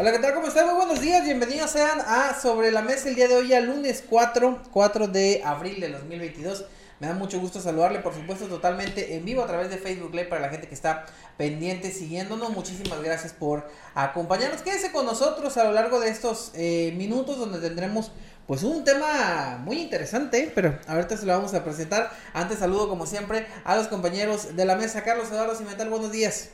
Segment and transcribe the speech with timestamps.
[0.00, 0.32] Hola, ¿qué tal?
[0.32, 0.64] ¿Cómo están?
[0.64, 4.02] Muy buenos días, bienvenidos sean a Sobre la Mesa el día de hoy, a lunes
[4.08, 6.64] 4, 4 de abril de 2022.
[7.00, 10.30] Me da mucho gusto saludarle, por supuesto, totalmente en vivo a través de Facebook Live
[10.30, 11.04] para la gente que está
[11.36, 12.48] pendiente siguiéndonos.
[12.48, 14.62] Muchísimas gracias por acompañarnos.
[14.62, 18.10] Quédese con nosotros a lo largo de estos eh, minutos donde tendremos
[18.46, 22.10] pues un tema muy interesante, pero ahorita se lo vamos a presentar.
[22.32, 25.04] Antes saludo como siempre a los compañeros de la mesa.
[25.04, 26.48] Carlos Eduardo Cimental, buenos días.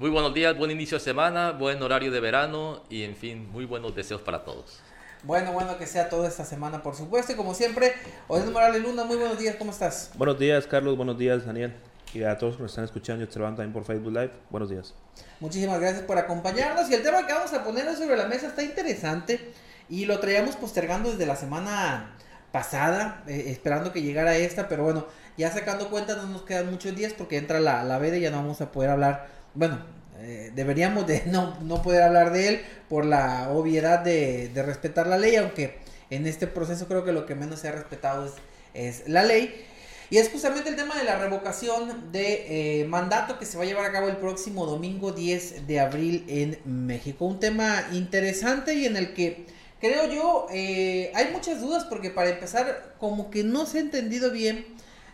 [0.00, 3.66] Muy buenos días, buen inicio de semana, buen horario de verano y en fin, muy
[3.66, 4.80] buenos deseos para todos.
[5.24, 7.32] Bueno, bueno que sea toda esta semana, por supuesto.
[7.32, 7.92] Y como siempre,
[8.26, 10.12] Odino Morales Luna, muy buenos días, ¿cómo estás?
[10.14, 11.74] Buenos días, Carlos, buenos días, Daniel.
[12.14, 14.70] Y a todos los que nos están escuchando y observando también por Facebook Live, buenos
[14.70, 14.94] días.
[15.38, 16.88] Muchísimas gracias por acompañarnos.
[16.88, 19.52] Y el tema que vamos a poner sobre la mesa está interesante.
[19.90, 22.16] Y lo traíamos postergando desde la semana
[22.52, 24.66] pasada, eh, esperando que llegara esta.
[24.66, 25.06] Pero bueno,
[25.36, 28.30] ya sacando cuenta, no nos quedan muchos días porque entra la, la veda y ya
[28.30, 29.39] no vamos a poder hablar.
[29.54, 29.78] Bueno,
[30.20, 35.06] eh, deberíamos de no, no, poder hablar de él por la obviedad de, de, respetar
[35.06, 35.78] la ley, aunque
[36.10, 38.32] en este proceso creo que lo que menos se ha respetado es,
[38.74, 39.66] es la ley.
[40.10, 43.66] Y es justamente el tema de la revocación de eh, mandato que se va a
[43.66, 47.26] llevar a cabo el próximo domingo 10 de abril en México.
[47.26, 49.46] Un tema interesante y en el que
[49.80, 54.32] creo yo eh, hay muchas dudas porque para empezar como que no se ha entendido
[54.32, 54.66] bien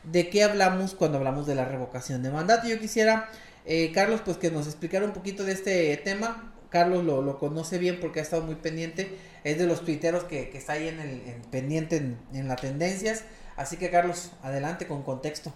[0.03, 2.67] de qué hablamos cuando hablamos de la revocación de mandato.
[2.67, 3.29] Yo quisiera
[3.67, 6.53] eh, Carlos, pues que nos explicara un poquito de este tema.
[6.71, 9.17] Carlos lo, conoce bien porque ha estado muy pendiente.
[9.45, 13.25] Es de los tuiteros que, está ahí en el en, pendiente en, en las tendencias.
[13.57, 15.53] Así que Carlos, adelante con contexto.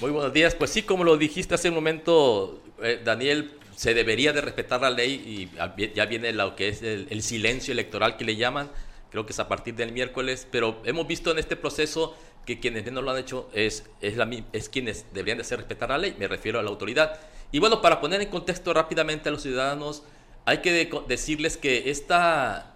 [0.00, 0.54] Muy buenos días.
[0.54, 4.90] Pues sí, como lo dijiste hace un momento, eh, Daniel, se debería de respetar la
[4.90, 8.70] ley y ya viene lo que es el, silencio electoral que le llaman.
[9.10, 12.90] Creo que es a partir del miércoles, pero hemos visto en este proceso que quienes
[12.90, 16.14] no lo han hecho es, es, la, es quienes deberían de hacer respetar la ley,
[16.18, 17.20] me refiero a la autoridad.
[17.52, 20.02] Y bueno, para poner en contexto rápidamente a los ciudadanos,
[20.44, 22.74] hay que de, decirles que esta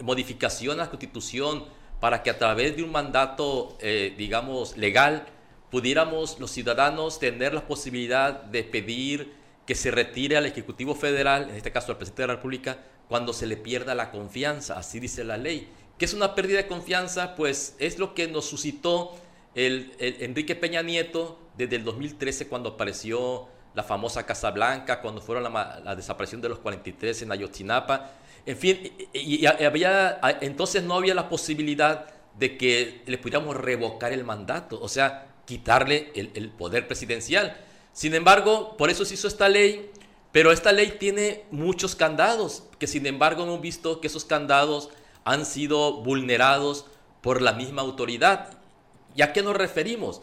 [0.00, 1.64] modificación a la Constitución
[2.00, 5.26] para que a través de un mandato, eh, digamos, legal,
[5.70, 9.32] pudiéramos los ciudadanos tener la posibilidad de pedir
[9.66, 13.32] que se retire al Ejecutivo Federal, en este caso al Presidente de la República, cuando
[13.32, 15.68] se le pierda la confianza, así dice la ley.
[15.98, 17.34] ¿Qué es una pérdida de confianza?
[17.34, 19.14] Pues es lo que nos suscitó
[19.54, 25.50] el, Enrique Peña Nieto desde el 2013 cuando apareció la famosa Casa Blanca, cuando fueron
[25.52, 28.10] la, desaparición de los 43 en Ayotzinapa.
[28.44, 32.06] En fin, y, y había, entonces no había la posibilidad
[32.38, 37.56] de que le pudiéramos revocar el mandato, o sea, quitarle el, el poder presidencial.
[37.92, 39.90] Sin embargo, por eso se hizo esta ley,
[40.32, 44.90] pero esta ley tiene muchos candados, que sin embargo hemos visto que esos candados
[45.26, 46.86] han sido vulnerados
[47.20, 48.54] por la misma autoridad.
[49.14, 50.22] ¿Y a qué nos referimos?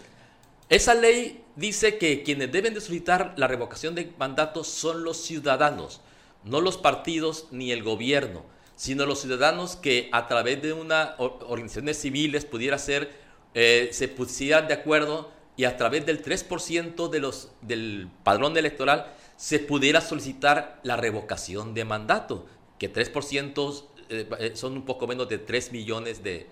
[0.69, 5.99] Esa ley dice que quienes deben de solicitar la revocación de mandatos son los ciudadanos,
[6.45, 8.43] no los partidos ni el gobierno,
[8.77, 13.11] sino los ciudadanos que a través de una organizaciones civiles pudiera ser,
[13.53, 19.13] eh, se pusieran de acuerdo y a través del 3% de los, del padrón electoral
[19.35, 22.45] se pudiera solicitar la revocación de mandato,
[22.79, 26.47] que 3% eh, son un poco menos de 3 millones de,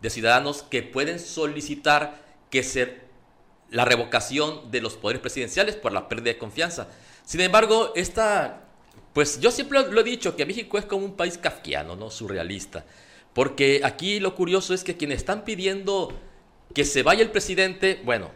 [0.00, 3.00] de ciudadanos que pueden solicitar que se
[3.70, 6.88] la revocación de los poderes presidenciales por la pérdida de confianza.
[7.24, 8.68] Sin embargo, esta,
[9.14, 12.10] pues yo siempre lo he dicho, que México es como un país kafkiano, ¿no?
[12.10, 12.84] Surrealista.
[13.32, 16.12] Porque aquí lo curioso es que quienes están pidiendo
[16.74, 18.30] que se vaya el presidente, bueno,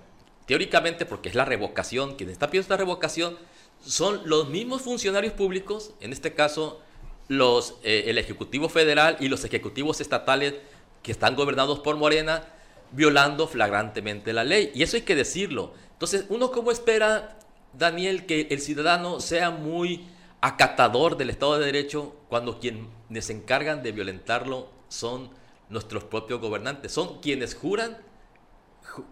[0.46, 3.36] teóricamente porque es la revocación, quienes están pidiendo esta revocación
[3.84, 6.80] son los mismos funcionarios públicos, en este caso
[7.28, 10.54] los, eh, el Ejecutivo Federal y los ejecutivos estatales
[11.02, 12.44] que están gobernados por Morena,
[12.92, 14.70] violando flagrantemente la ley.
[14.74, 15.72] Y eso hay que decirlo.
[15.92, 17.38] Entonces, uno cómo espera,
[17.72, 20.06] Daniel, que el ciudadano sea muy
[20.40, 25.30] acatador del Estado de Derecho cuando quienes se encargan de violentarlo son
[25.68, 27.98] nuestros propios gobernantes, son quienes juran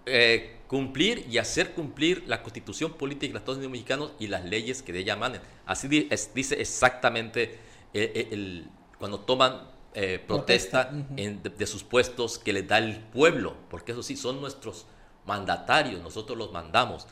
[0.06, 4.44] eh, cumplir y hacer cumplir la constitución política de los Estados Unidos mexicanos y las
[4.44, 5.40] leyes que de ella emanen.
[5.66, 7.58] Así dice exactamente
[7.94, 8.68] el, el, el,
[8.98, 10.90] cuando toman eh, protesta, protesta.
[10.92, 11.24] Uh -huh.
[11.24, 14.86] en, de, de, sus puestos que les da el pueblo, porque eso sí, son nuestros
[15.24, 17.06] mandatarios, nosotros los mandamos.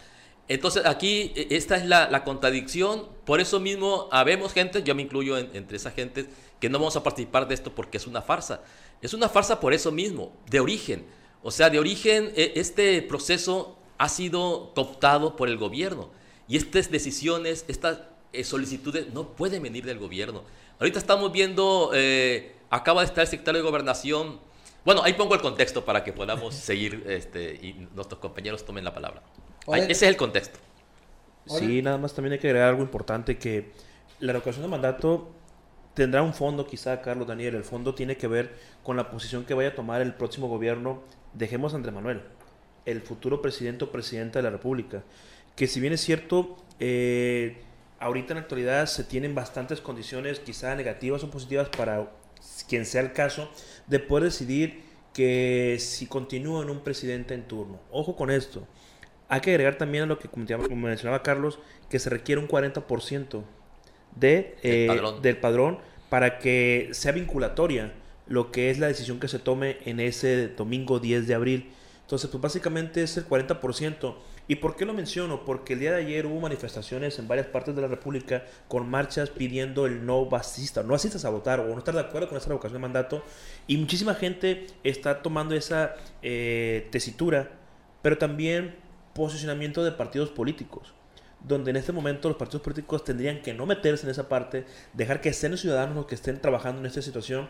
[0.49, 5.03] Entonces aquí e, esta es la, la contradicción, por eso mismo habemos gente, yo me
[5.03, 6.27] incluyo en, entre esa gente,
[6.61, 8.63] que no vamos a participar de esto porque es una farsa.
[9.01, 11.07] Es una farsa por eso mismo, de origen.
[11.43, 16.11] O sea, de origen e, este proceso ha sido cooptado por el gobierno
[16.49, 18.01] y estas decisiones, estas
[18.33, 20.43] eh, solicitudes no pueden venir del gobierno.
[20.83, 21.93] Ahorita estamos viendo...
[21.95, 24.41] Eh, acaba de estar el secretario de Gobernación.
[24.85, 28.93] Bueno, ahí pongo el contexto para que podamos seguir este, y nuestros compañeros tomen la
[28.93, 29.23] palabra.
[29.69, 30.59] Ahí, ese es el contexto.
[31.47, 33.71] Sí, nada más también hay que agregar algo importante, que
[34.19, 35.31] la revocación de mandato
[35.95, 37.55] tendrá un fondo quizá, Carlos Daniel.
[37.55, 41.05] El fondo tiene que ver con la posición que vaya a tomar el próximo gobierno.
[41.33, 42.23] Dejemos a Andrés Manuel,
[42.87, 45.05] el futuro presidente o presidenta de la República.
[45.55, 47.63] Que si bien es cierto, eh,
[48.03, 52.11] ahorita en la actualidad se tienen bastantes condiciones, quizá negativas o positivas, para
[52.69, 53.49] quien sea el caso,
[53.87, 54.83] de poder decidir
[55.15, 57.79] que si continúa en un presidente en turno.
[57.91, 58.67] Ojo con esto.
[59.29, 60.47] Hay que agregar también a lo que como
[60.77, 61.59] mencionaba Carlos,
[61.89, 63.45] que se requiere un 40%
[64.17, 65.23] de, eh, padrón.
[65.23, 65.79] del padrón
[66.11, 67.93] para que sea vinculatoria
[68.27, 71.71] lo que es la decisión que se tome en ese domingo 10 de abril.
[72.03, 74.17] Entonces, pues básicamente es el 40%.
[74.53, 75.47] ¿Y por qué lo menciono?
[75.47, 79.31] Porque el día de ayer hubo manifestaciones en varias partes de la República con marchas
[79.31, 82.49] pidiendo el no asista, no asistas a votar o no estar de acuerdo con esa
[82.49, 83.25] revocación de mandato.
[83.67, 87.53] Y muchísima gente está tomando esa eh, tesitura,
[88.03, 88.75] pero también
[89.15, 90.93] posicionamiento de partidos políticos
[91.41, 95.23] donde en este momento los partidos políticos tendrían que no meterse en esa parte, dejar
[95.23, 97.49] que sean los ciudadanos los que estén trabajando en esta situación,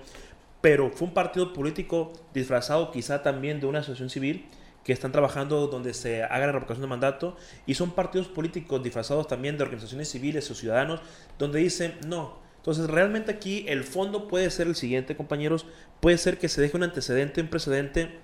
[0.60, 4.46] pero fue un partido político disfrazado quizá también de una asociación civil
[4.84, 7.36] que están trabajando donde se haga la revocación de mandato
[7.66, 11.00] y son partidos políticos disfrazados también de organizaciones civiles o ciudadanos
[11.38, 12.40] donde dicen no.
[12.56, 15.66] Entonces realmente aquí el fondo puede ser el siguiente compañeros,
[16.00, 18.20] puede ser que se deje un antecedente, un precedente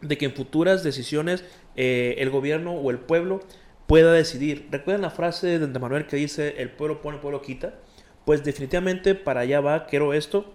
[0.00, 1.44] de que en futuras decisiones
[1.76, 3.40] eh, el gobierno o el pueblo
[3.86, 4.68] pueda decidir.
[4.70, 7.74] ¿Recuerdan la frase de Andrés Manuel que dice el pueblo pone, el pueblo quita?
[8.24, 10.52] Pues definitivamente para allá va, quiero esto,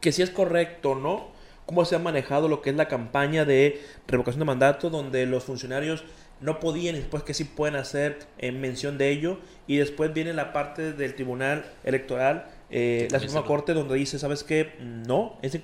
[0.00, 1.33] que si es correcto o no,
[1.66, 5.44] cómo se ha manejado lo que es la campaña de revocación de mandato, donde los
[5.44, 6.04] funcionarios
[6.40, 10.32] no podían y después que sí pueden hacer en mención de ello, y después viene
[10.34, 12.46] la parte del Tribunal Electoral
[12.76, 14.72] eh, la Suprema Corte donde dice, ¿sabes qué?
[14.80, 15.56] No, es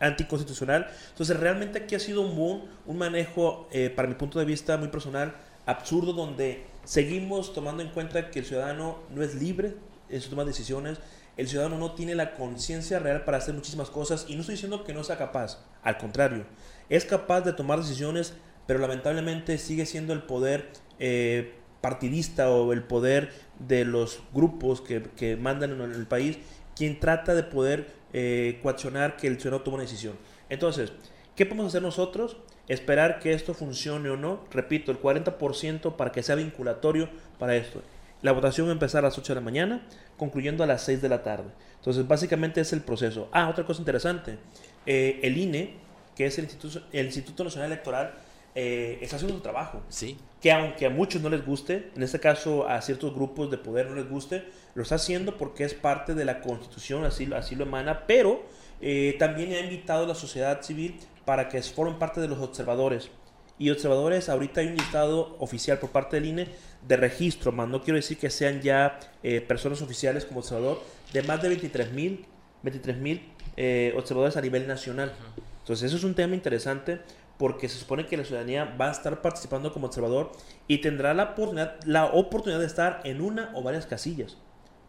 [0.00, 0.88] anticonstitucional.
[1.10, 4.88] Entonces realmente aquí ha sido un un manejo, eh, para mi punto de vista muy
[4.88, 5.36] personal,
[5.66, 9.74] absurdo donde seguimos tomando en cuenta que el ciudadano no es libre
[10.08, 10.98] en su toma de decisiones,
[11.36, 14.84] el ciudadano no tiene la conciencia real para hacer muchísimas cosas y no estoy diciendo
[14.84, 16.44] que no sea capaz, al contrario,
[16.88, 18.34] es capaz de tomar decisiones,
[18.66, 25.36] pero lamentablemente sigue siendo el poder eh, partidista o el poder de los grupos que,
[25.36, 26.38] mandan en el país
[26.76, 30.16] quien trata de poder eh, coaccionar que el ciudadano tome una decisión.
[30.48, 30.92] Entonces,
[31.34, 32.36] ¿qué podemos hacer nosotros?
[32.68, 34.44] esperar que esto funcione o no.
[34.50, 37.08] Repito, el 40% para que sea vinculatorio
[37.38, 37.82] para esto.
[38.22, 39.86] La votación va a empezar a las 8 de la mañana,
[40.16, 41.50] concluyendo a las 6 de la tarde.
[41.76, 43.28] Entonces, básicamente es el proceso.
[43.32, 44.38] Ah, otra cosa interesante.
[44.86, 45.74] Eh, el INE,
[46.16, 48.14] que es el Instituto, el Instituto Nacional Electoral,
[48.54, 49.82] eh, está haciendo su trabajo.
[49.88, 50.18] Sí.
[50.40, 53.86] Que aunque a muchos no les guste, en este caso a ciertos grupos de poder
[53.86, 54.44] no les guste,
[54.74, 58.42] lo está haciendo porque es parte de la Constitución, así, así lo emana, pero
[58.80, 63.10] eh, también ha invitado a la sociedad civil para que formen parte de los observadores.
[63.58, 66.48] Y observadores, ahorita hay un listado oficial por parte del INE
[66.86, 70.80] de registro, más no quiero decir que sean ya eh, personas oficiales como observador,
[71.12, 72.26] de más de 23 mil
[72.62, 73.20] 23,
[73.56, 75.12] eh, observadores a nivel nacional.
[75.60, 77.00] Entonces eso es un tema interesante
[77.38, 80.32] porque se supone que la ciudadanía va a estar participando como observador
[80.68, 84.36] y tendrá la oportunidad, la oportunidad de estar en una o varias casillas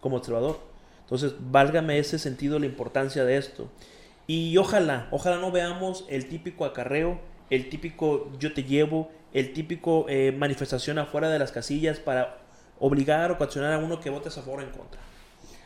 [0.01, 0.59] como observador.
[1.01, 3.69] Entonces, válgame ese sentido la importancia de esto.
[4.27, 7.19] Y ojalá, ojalá no veamos el típico acarreo,
[7.49, 12.39] el típico yo te llevo, el típico eh, manifestación afuera de las casillas para
[12.79, 14.99] obligar o coaccionar a uno que vote a favor o en contra.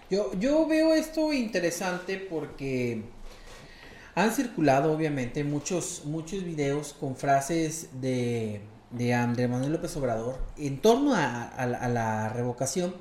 [0.10, 3.04] Yo, yo veo esto interesante porque
[4.16, 10.80] han circulado obviamente muchos, muchos videos con frases de, de Andrés Manuel López Obrador en
[10.80, 12.96] torno a la revocación,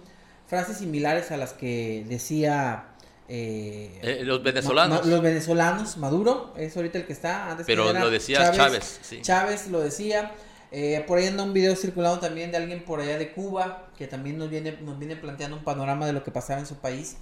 [0.47, 2.87] frases similares a las que decía
[3.29, 5.05] eh, eh, los venezolanos.
[5.05, 7.51] los venezolanos, Maduro es ahorita el que está.
[7.51, 9.01] Antes Pero lo decía Chávez.
[9.23, 10.33] Chávez, lo decía.
[10.73, 14.07] Eh, por ahí anda un video circulando también de alguien por allá de Cuba que
[14.07, 17.17] también nos viene, nos viene planteando un panorama de lo que pasaba en su país.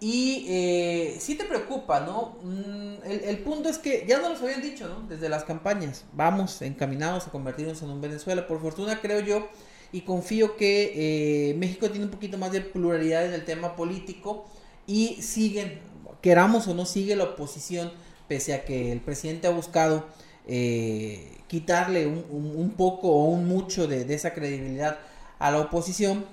[0.00, 2.36] Y eh, sí te preocupa, ¿no?
[2.42, 5.06] Mm, el, punto es que ya nos lo habían dicho, ¿no?
[5.08, 6.04] Desde las campañas.
[6.12, 8.46] Vamos encaminados a convertirnos en un Venezuela.
[8.46, 9.48] Por fortuna creo yo
[9.92, 14.44] y confío que México tiene un poquito más de pluralidad en el tema político
[14.86, 15.80] y siguen,
[16.20, 17.92] queramos o no, sigue la oposición,
[18.28, 20.06] pese a que el presidente ha buscado
[20.46, 24.98] eh, quitarle un, poco o un mucho de, esa credibilidad
[25.38, 26.24] a la oposición,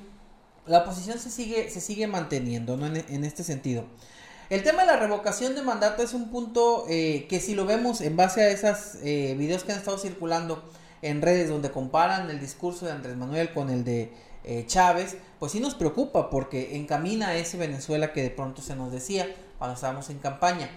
[0.65, 2.87] la oposición se sigue, se sigue manteniendo ¿no?
[2.87, 3.85] en, este sentido.
[4.49, 8.01] El tema de la revocación de mandato es un punto eh, que si lo vemos
[8.01, 10.63] en base a esos eh, videos que han estado circulando
[11.01, 14.13] en redes donde comparan el discurso de Andrés Manuel con el de
[14.43, 18.75] eh, Chávez, pues sí nos preocupa porque encamina a ese Venezuela que de pronto se
[18.75, 19.27] nos decía
[19.57, 20.69] cuando estábamos en campaña.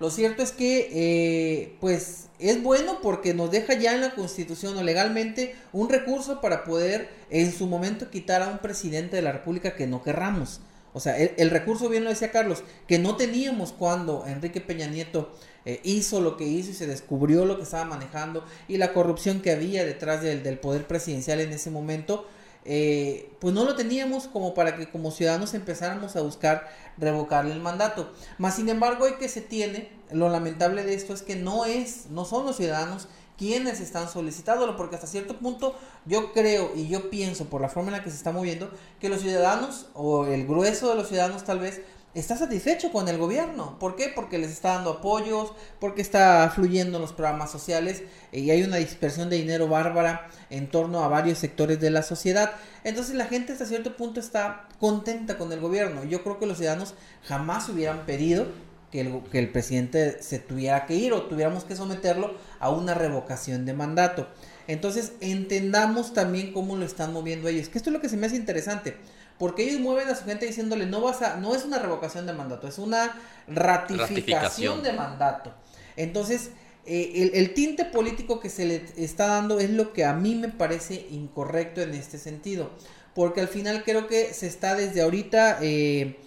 [0.00, 4.76] Lo cierto es que, eh, pues, es bueno porque nos deja ya en la Constitución
[4.78, 9.32] o legalmente un recurso para poder en su momento quitar a un presidente de la
[9.32, 10.62] República que no querramos.
[10.94, 15.32] O sea, el, recurso, bien lo decía Carlos, que no teníamos cuando Enrique Peña Nieto
[15.66, 19.42] eh, hizo lo que hizo y se descubrió lo que estaba manejando y la corrupción
[19.42, 22.26] que había detrás del, del poder presidencial en ese momento,
[22.64, 27.60] eh, pues no lo teníamos como para que como ciudadanos empezáramos a buscar revocarle el
[27.60, 28.12] mandato.
[28.38, 32.06] Más sin embargo, hoy que se tiene, lo lamentable de esto es que no es,
[32.10, 35.74] no son los ciudadanos quienes están solicitándolo, porque hasta cierto punto
[36.04, 39.08] yo creo y yo pienso por la forma en la que se está moviendo que
[39.08, 41.80] los ciudadanos o el grueso de los ciudadanos tal vez
[42.14, 43.78] está satisfecho con el gobierno.
[43.78, 44.10] ¿Por qué?
[44.14, 48.02] Porque les está dando apoyos, porque está fluyendo en los programas sociales
[48.32, 52.52] y hay una dispersión de dinero bárbara en torno a varios sectores de la sociedad.
[52.84, 56.04] Entonces la gente hasta cierto punto está contenta con el gobierno.
[56.04, 58.46] Yo creo que los ciudadanos jamás hubieran pedido
[58.90, 62.94] que el, que el presidente se tuviera que ir o tuviéramos que someterlo a una
[62.94, 64.26] revocación de mandato.
[64.66, 68.26] Entonces entendamos también cómo lo están moviendo ellos, que esto es lo que se me
[68.26, 68.96] hace interesante,
[69.40, 72.34] porque ellos mueven a su gente diciéndole no vas a, no es una revocación de
[72.34, 73.18] mandato, es una
[73.48, 75.54] ratificación, de mandato.
[75.96, 76.50] Entonces,
[76.84, 80.34] eh, el, el, tinte político que se le está dando es lo que a mí
[80.34, 82.68] me parece incorrecto en este sentido,
[83.14, 86.18] porque al final creo que se está desde ahorita eh,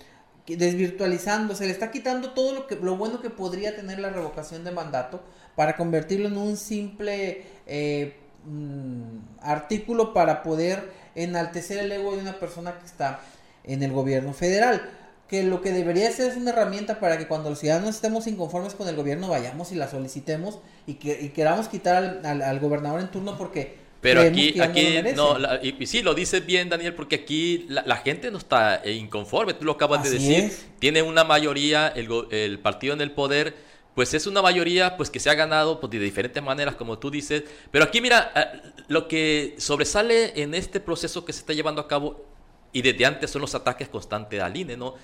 [0.47, 4.63] desvirtualizando, se le está quitando todo lo que lo bueno que podría tener la revocación
[4.63, 5.21] de mandato
[5.55, 8.15] para convertirlo en un simple eh,
[8.47, 13.21] mm, artículo para poder enaltecer el ego de una persona que está
[13.63, 14.89] en el gobierno federal.
[15.27, 18.75] Que lo que debería ser es una herramienta para que cuando los ciudadanos estemos inconformes
[18.75, 23.37] con el gobierno vayamos y la solicitemos y que queramos quitar al gobernador en turno
[23.37, 28.29] porque pero aquí, aquí no, y, sí, lo dices bien, Daniel, porque aquí la, gente
[28.31, 32.93] no está eh, inconforme, tú lo acabas de decir, tiene una mayoría, el, el, partido
[32.93, 33.55] en el poder,
[33.95, 37.11] pues es una mayoría pues que se ha ganado pues, de diferentes maneras, como tú
[37.11, 41.81] dices, pero aquí mira, eh, lo que sobresale en este proceso que se está llevando
[41.81, 42.25] a cabo
[42.71, 44.95] y desde antes son los ataques constantes al INE, ¿no?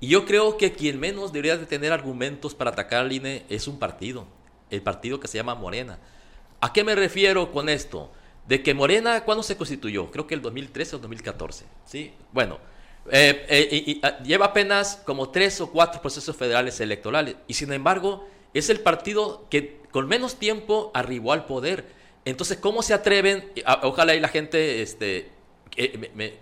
[0.00, 3.68] Y yo creo que quien menos debería de tener argumentos para atacar al INE es
[3.68, 4.26] un partido,
[4.70, 5.98] el partido que se llama Morena.
[6.60, 8.10] ¿A qué me refiero con esto?
[8.48, 10.10] de que Morena, ¿cuándo se constituyó?
[10.10, 11.66] Creo que el 2013 o 2014.
[11.84, 12.12] ¿sí?
[12.32, 12.58] Bueno,
[13.10, 18.26] eh, eh, ah, lleva apenas como tres o cuatro procesos federales electorales y sin embargo
[18.54, 21.86] es el partido que con menos tiempo arribó al poder.
[22.24, 23.50] Entonces, ¿cómo se atreven?
[23.64, 25.30] Ah, ojalá y la gente este,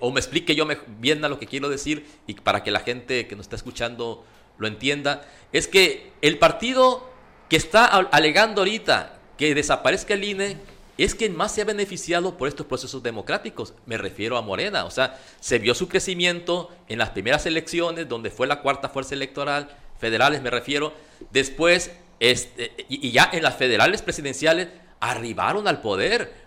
[0.00, 0.66] o me explique yo
[0.98, 4.24] bien a lo que quiero decir y para que la gente que nos está escuchando
[4.58, 7.08] lo entienda, es que el partido
[7.48, 10.56] que está alegando ahorita que desaparezca el INE
[10.98, 13.74] es quien más se ha beneficiado por estos procesos democráticos.
[13.84, 14.86] Me refiero a Morena.
[14.86, 19.14] O sea, se vio su crecimiento en las primeras elecciones, donde fue la cuarta fuerza
[19.14, 20.92] electoral, federales me refiero.
[21.30, 24.68] Después, este, y, ya en las federales presidenciales,
[25.00, 26.46] arribaron al poder.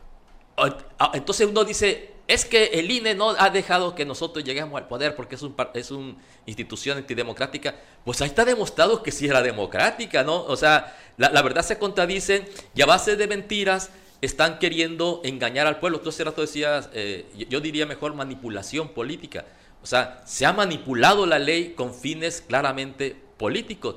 [1.14, 5.16] Entonces uno dice, es que el INE no ha dejado que nosotros lleguemos al poder
[5.16, 6.16] porque es, un, es una
[6.46, 7.76] institución antidemocrática.
[8.06, 10.44] Pues ahí está demostrado que sí era democrática, ¿no?
[10.44, 13.90] O sea, la, verdad se contradice y a base de mentiras
[14.22, 16.02] están queriendo engañar al pueblo.
[16.02, 19.46] Tú hace rato decías, eh, yo diría mejor manipulación política.
[19.82, 23.96] O sea, se ha manipulado la ley con fines claramente políticos.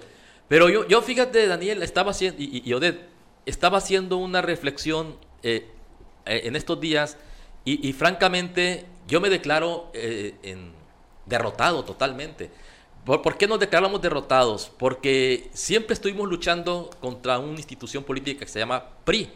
[0.49, 2.75] Pero yo, yo fíjate, Daniel, estaba haciendo, y, y
[3.45, 5.69] estaba haciendo una reflexión eh,
[6.25, 7.19] eh, en estos días
[7.65, 10.73] y, francamente yo me declaro en,
[11.27, 12.51] derrotado totalmente.
[13.05, 14.73] ¿Por, ¿Por, qué nos declaramos derrotados?
[14.79, 19.31] Porque siempre estuvimos luchando contra una institución política que se llama PRI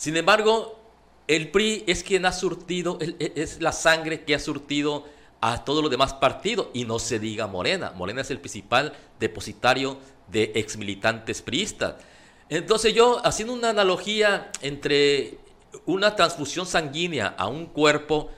[0.00, 0.80] sin embargo,
[1.28, 5.04] el PRI es quien ha surtido, e, es la sangre que ha surtido
[5.40, 7.92] a todos los demás partidos y no se diga Morena.
[7.96, 11.96] Morena es el principal depositario de exmilitantes priistas.
[12.48, 15.38] Entonces yo, haciendo una analogía entre
[15.86, 18.30] una transfusión sanguínea a un cuerpo,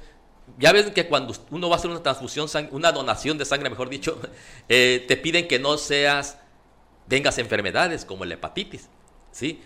[0.58, 3.88] ya ven que cuando uno va a hacer una transfusión, una donación de sangre, mejor
[3.88, 4.20] dicho,
[4.68, 6.38] eh, te piden que no seas,
[7.08, 8.88] tengas enfermedades como la hepatitis,
[9.30, 9.60] ¿sí?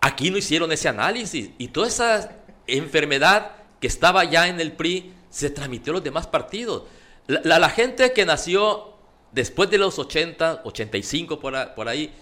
[0.00, 5.12] Aquí no hicieron ese análisis y toda esa enfermedad que estaba ya en el PRI
[5.34, 6.84] se transmitió a los demás partidos.
[7.26, 8.94] La, gente que nació
[9.32, 12.14] después de los 80, 85 por, por ahí,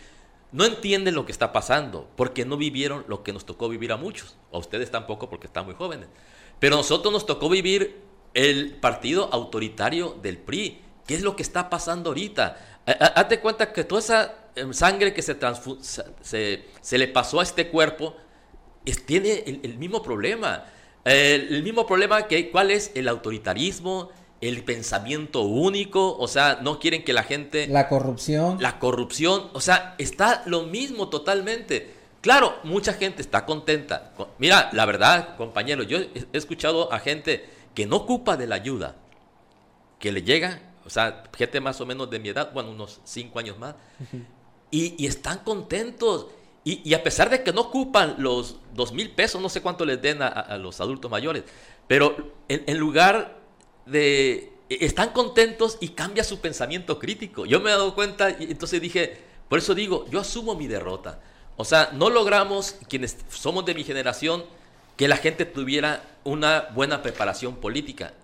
[0.51, 3.99] no entienden lo que está pasando porque no vivieron lo que nos tocó vivir a
[3.99, 4.37] muchos.
[4.51, 6.09] A ustedes tampoco porque están muy jóvenes.
[6.59, 8.01] Pero a nosotros nos tocó vivir
[8.33, 10.81] el partido autoritario del PRI.
[11.07, 12.81] ¿Qué es lo que está pasando ahorita?
[12.87, 15.37] Hazte cuenta que toda esa em, sangre que se,
[16.23, 18.17] se, se, le pasó a este cuerpo
[19.05, 20.65] tiene el, mismo problema.
[21.05, 27.05] El, mismo problema que cuál es el autoritarismo, el pensamiento único, o sea, no quieren
[27.05, 27.67] que la gente...
[27.69, 28.59] La corrupción.
[28.61, 31.95] La corrupción, o sea, está lo mismo totalmente.
[32.21, 34.13] Claro, mucha gente está contenta.
[34.39, 37.45] Mira, la verdad, compañero, yo he escuchado a gente
[37.75, 38.97] que no ocupa de la ayuda,
[39.99, 43.39] que le llega o sea, gente más o menos de mi edad, bueno, unos cinco
[43.39, 43.75] años más,
[44.71, 46.27] y, están contentos.
[46.65, 50.01] Y, a pesar de que no ocupan los dos mil pesos, no sé cuánto les
[50.01, 51.43] den a, los adultos mayores,
[51.89, 53.41] pero en, lugar
[53.87, 54.53] de...
[54.69, 57.45] Están contentos y cambia su pensamiento crítico.
[57.45, 59.19] Yo me he dado cuenta y entonces dije,
[59.51, 61.21] por eso digo, yo asumo mi derrota.
[61.57, 64.45] O sea, no logramos, quienes somos de mi generación,
[64.97, 68.15] que la gente tuviera una buena preparación política.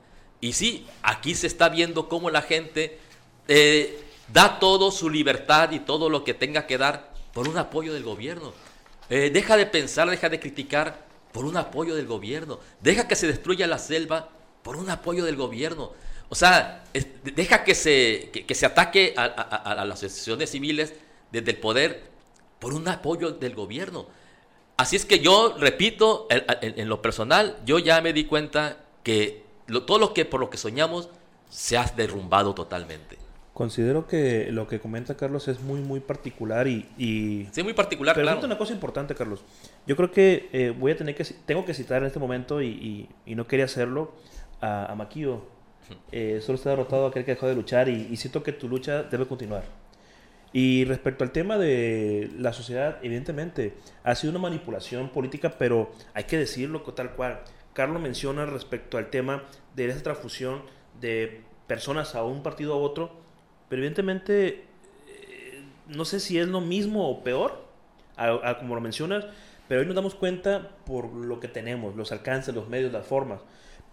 [0.41, 2.99] Y sí, aquí se está viendo cómo la gente
[3.47, 4.03] eh,
[4.33, 8.03] da todo su libertad y todo lo que tenga que dar por un apoyo del
[8.03, 8.53] gobierno.
[9.09, 12.59] Eh, deja de pensar, deja de criticar por un apoyo del gobierno.
[12.81, 14.29] Deja que se destruya la selva
[14.65, 15.93] por un apoyo del gobierno.
[16.31, 16.83] O sea,
[17.23, 20.95] deja que se, que, se ataque a, las asociaciones civiles
[21.31, 22.11] desde el poder
[22.59, 24.09] por un apoyo del gobierno.
[24.77, 29.45] Así es que yo, repito, en, lo personal, yo ya me di cuenta que
[29.87, 31.09] todo lo que por lo que soñamos
[31.49, 33.28] se ha derrumbado totalmente.
[33.59, 36.89] Considero que lo que comenta Carlos es muy, muy particular y...
[36.97, 37.49] y...
[37.51, 38.47] Sí, muy particular, Pero claro.
[38.47, 39.45] una cosa importante, Carlos.
[39.85, 41.25] Yo creo que eh, voy a tener que...
[41.25, 44.13] Tengo que citar en este momento y, y, no quería hacerlo
[44.61, 45.43] a, a Maquillo.
[46.13, 49.03] Eh, solo está derrotado aquel que dejó de luchar y, y siento que tu lucha
[49.03, 49.65] debe continuar.
[50.53, 53.75] Y respecto al tema de la sociedad, evidentemente
[54.05, 57.41] ha sido una manipulación política, pero hay que decirlo tal cual.
[57.73, 59.43] Carlos menciona respecto al tema
[59.75, 60.63] de esa transfusión
[61.01, 63.27] de personas a un partido a otro,
[63.69, 64.65] pero evidentemente
[65.07, 67.67] eh, no sé si es lo mismo o peor,
[68.59, 69.27] como lo mencionas,
[69.69, 73.41] pero hoy nos damos cuenta por lo que tenemos, los alcances, los medios, las formas,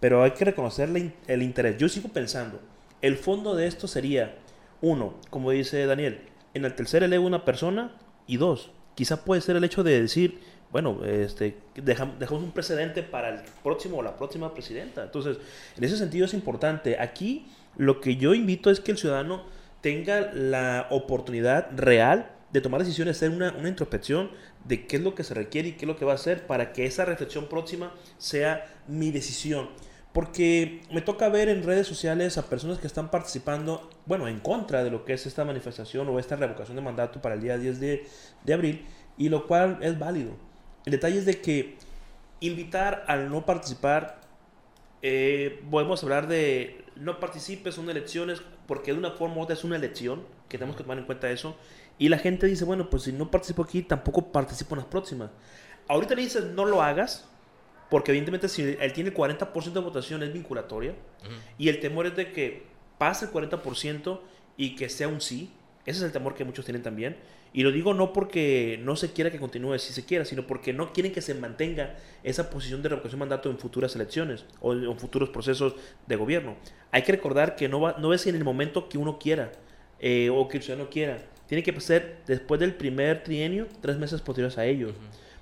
[0.00, 0.90] pero hay que reconocer
[1.26, 1.78] el interés.
[1.78, 2.60] Yo sigo pensando,
[3.02, 4.36] el fondo de esto sería,
[4.80, 6.20] uno, como dice Daniel,
[6.54, 7.92] en el tercer elevo una persona
[8.26, 10.40] y dos, quizá puede ser el hecho de decir,
[10.72, 15.04] bueno, este, dejamos un precedente para el próximo o la próxima presidenta.
[15.04, 15.38] Entonces,
[15.76, 16.98] en ese sentido es importante.
[16.98, 19.44] Aquí lo que yo invito es que el ciudadano
[19.86, 24.32] tenga la oportunidad real de tomar decisiones, hacer una, una introspección
[24.64, 26.44] de qué es lo que se requiere y qué es lo que va a hacer
[26.48, 29.68] para que esa reflexión próxima sea mi decisión.
[30.12, 34.82] Porque me toca ver en redes sociales a personas que están participando, bueno, en contra
[34.82, 37.78] de lo que es esta manifestación o esta revocación de mandato para el día 10
[37.78, 38.08] de,
[38.42, 38.84] de abril,
[39.16, 40.32] y lo cual es válido.
[40.84, 41.76] El detalle es de que
[42.40, 44.20] invitar al no participar,
[45.02, 49.64] eh, podemos hablar de no participes, son elecciones, porque de una forma u otra es
[49.64, 51.56] una elección, que tenemos que tomar en cuenta eso,
[51.98, 55.30] y la gente dice, bueno, pues si no participo aquí, tampoco participo en las próximas.
[55.88, 57.28] Ahorita le dices, no lo hagas,
[57.90, 60.94] porque evidentemente si él tiene el 40% de votación es vinculatoria
[61.56, 62.66] y el temor es de que
[62.98, 64.20] pase el 40%
[64.56, 65.52] y que sea un sí.
[65.84, 67.16] Ese es el temor que muchos tienen también.
[67.56, 70.74] Y lo digo no porque no se quiera que continúe si se quiera, sino porque
[70.74, 74.74] no quieren que se mantenga esa posición de revocación de mandato en futuras elecciones o
[74.74, 75.74] en futuros procesos
[76.06, 76.56] de gobierno.
[76.90, 79.52] Hay que recordar que no, va, no es en el momento que uno quiera
[80.00, 81.16] eh, o que el ciudadano quiera.
[81.46, 84.92] Tiene que ser después del primer trienio, tres meses posteriores a ellos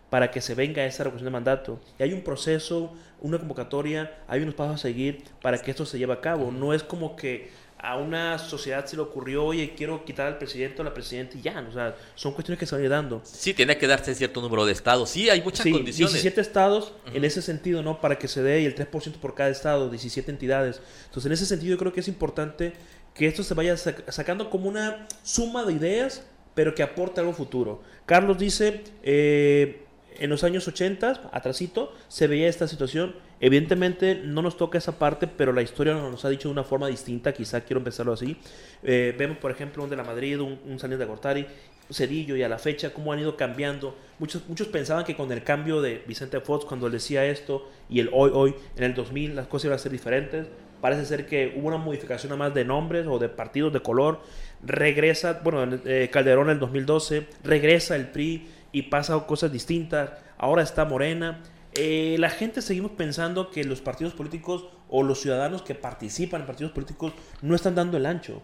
[0.09, 1.81] para que se venga esa revocación de mandato.
[1.98, 5.98] Y hay un proceso, una convocatoria, hay unos pasos a seguir para que esto se
[5.98, 6.53] lleve a cabo.
[6.53, 7.50] No es como que
[7.85, 11.42] a una sociedad se le ocurrió, oye, quiero quitar al presidente o la presidenta y
[11.42, 11.64] ya.
[11.68, 13.20] O sea, son cuestiones que se van a ir dando.
[13.25, 15.11] Sí, tiene que darse cierto número de estados.
[15.11, 16.14] Sí, hay muchas sí, condiciones.
[16.14, 18.01] 17 estados en ese sentido, ¿no?
[18.01, 20.81] Para que se dé y el 3% por cada estado, 17 entidades.
[21.05, 22.73] Entonces, en ese sentido, yo creo que es importante
[23.12, 26.23] que esto se vaya sacando como una suma de ideas,
[26.55, 27.83] pero que aporte algo futuro.
[28.07, 29.84] Carlos dice, eh,
[30.18, 33.14] en los años 80, atrasito, se veía esta situación.
[33.40, 36.88] Evidentemente no nos toca esa parte, pero la historia nos ha dicho de una forma
[36.88, 38.37] distinta, quizá quiero empezarlo así.
[38.83, 41.46] Eh, vemos, por ejemplo, un de la Madrid, un, un de Gortari,
[41.90, 43.96] Cedillo y a la fecha cómo han ido cambiando.
[44.18, 48.00] Muchos, muchos pensaban que con el cambio de Vicente Fox, cuando él decía esto, y
[48.00, 50.46] el hoy, hoy, en el 2000, las cosas iban a ser diferentes.
[50.81, 54.20] Parece ser que hubo una modificación nada más de nombres o de partidos de color.
[54.62, 60.10] Regresa, bueno, eh, Calderón en el 2012, regresa el PRI y pasa cosas distintas.
[60.37, 61.40] Ahora está Morena.
[61.74, 66.46] Eh, la gente seguimos pensando que los partidos políticos o los ciudadanos que participan en
[66.48, 68.42] partidos políticos no están dando el ancho.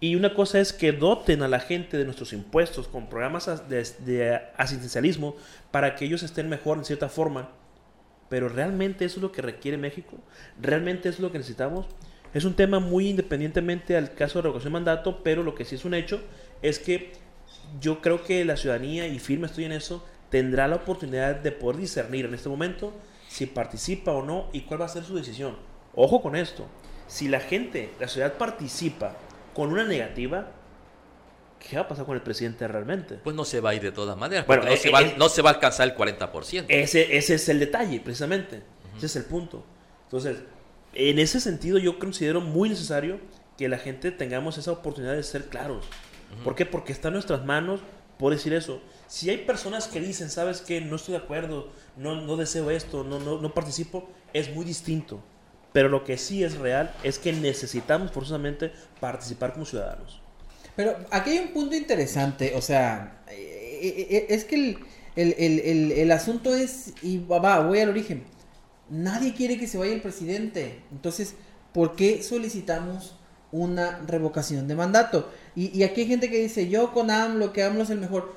[0.00, 4.40] Y una cosa es que doten a la gente de nuestros impuestos con programas de,
[4.58, 5.34] asistencialismo
[5.70, 7.48] para que ellos estén mejor en cierta forma.
[8.28, 10.18] Pero realmente eso es lo que requiere México.
[10.60, 11.86] Realmente eso es lo que necesitamos.
[12.34, 15.76] Es un tema muy independientemente al caso de revocación de mandato, pero lo que sí
[15.76, 16.20] es un hecho
[16.60, 17.23] es que
[17.80, 21.76] yo creo que la ciudadanía, y firme estoy en eso, tendrá la oportunidad de poder
[21.76, 22.92] discernir en este momento
[23.28, 25.56] si participa o no y cuál va a ser su decisión.
[25.94, 26.66] Ojo con esto,
[27.06, 29.16] si la gente, la sociedad participa
[29.54, 30.50] con una negativa,
[31.58, 33.16] ¿qué va a pasar con el presidente realmente?
[33.22, 35.14] Pues no se va a ir de todas maneras, bueno, no, eh, se va, eh,
[35.16, 36.66] no, se va, a alcanzar el 40%.
[36.68, 38.62] Ese, ese es el detalle, precisamente.
[38.96, 39.64] Ese es el punto.
[40.04, 40.38] Entonces,
[40.94, 43.18] en ese sentido yo considero muy necesario
[43.56, 45.84] que la gente tengamos esa oportunidad de ser claros.
[46.42, 46.66] ¿Por qué?
[46.66, 47.80] Porque está en nuestras manos
[48.18, 48.80] por decir eso.
[49.06, 50.80] Si hay personas que dicen, ¿sabes qué?
[50.80, 55.22] No estoy de acuerdo, no, no deseo esto, no, no, no participo, es muy distinto.
[55.72, 60.20] Pero lo que sí es real es que necesitamos forzosamente participar como ciudadanos.
[60.76, 64.78] Pero aquí hay un punto interesante, o sea, eh, eh, eh, es que el,
[65.14, 68.24] el, el, el, asunto es, y va, voy al origen,
[68.90, 71.36] nadie quiere que se vaya el presidente, entonces,
[71.72, 73.16] ¿por qué solicitamos
[73.54, 75.30] una revocación de mandato?
[75.54, 78.36] Y, y aquí hay gente que dice, yo con AMLO, que AMLO es el mejor.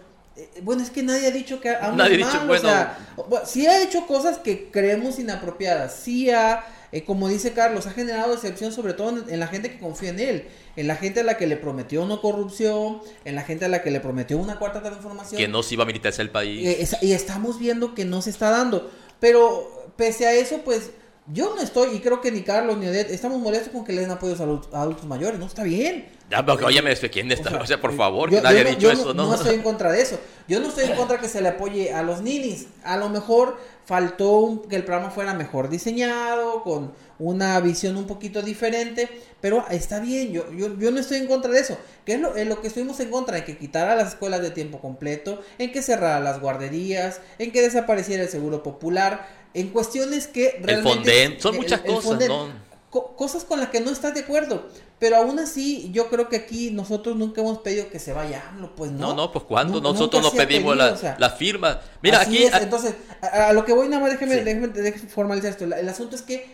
[0.62, 2.98] bueno, es que nadie ha dicho que AMLO es malo, o sea,
[3.46, 8.32] sí ha hecho cosas que creemos inapropiadas, sí ha eh, como dice Carlos, ha generado
[8.32, 11.38] decepción sobre todo en, la gente que confía en él, en la gente a la
[11.38, 14.82] que le prometió no corrupción, en la gente a la que le prometió una cuarta
[14.82, 15.38] transformación.
[15.38, 16.66] Que no se iba a militarizar el país.
[16.66, 18.90] Eh, y estamos viendo que no se está dando.
[19.20, 20.92] Pero pese a eso, pues
[21.34, 24.02] yo no estoy, y creo que ni Carlos ni Odette, estamos molestos con que le
[24.02, 24.36] den apoyo
[24.74, 25.46] a adultos mayores, ¿no?
[25.46, 26.08] Está bien.
[26.30, 27.58] Ya, pero oye, ¿quién está?
[27.58, 29.28] O sea, por favor, nadie ha dicho eso, ¿no?
[29.28, 30.20] No estoy en contra de eso.
[30.48, 32.68] Yo no estoy en contra que se le apoye a los ninis.
[32.84, 38.42] A lo mejor faltó que el programa fuera mejor diseñado, con una visión un poquito
[38.42, 39.10] diferente,
[39.40, 41.78] pero está bien, yo, yo, yo no estoy en contra de eso.
[42.06, 43.38] ¿Qué es lo, lo que estuvimos en contra?
[43.38, 47.62] En que quitara las escuelas de tiempo completo, en que cerrara las guarderías, en que
[47.62, 51.24] desapareciera el seguro popular, en cuestiones que realmente...
[51.24, 52.68] El son muchas cosas, ¿no?
[52.90, 54.68] cosas con las que no estás de acuerdo.
[55.00, 58.44] Pero aún así, yo creo que aquí nosotros nunca hemos pedido que se vaya
[58.76, 59.10] pues no.
[59.10, 61.82] No, no, pues cuando nosotros no pedimos la, firma.
[62.02, 62.46] Mira, aquí.
[62.46, 65.66] entonces, a, lo que voy, nada más déjeme, déjeme, formalizar esto.
[65.66, 66.48] el asunto es que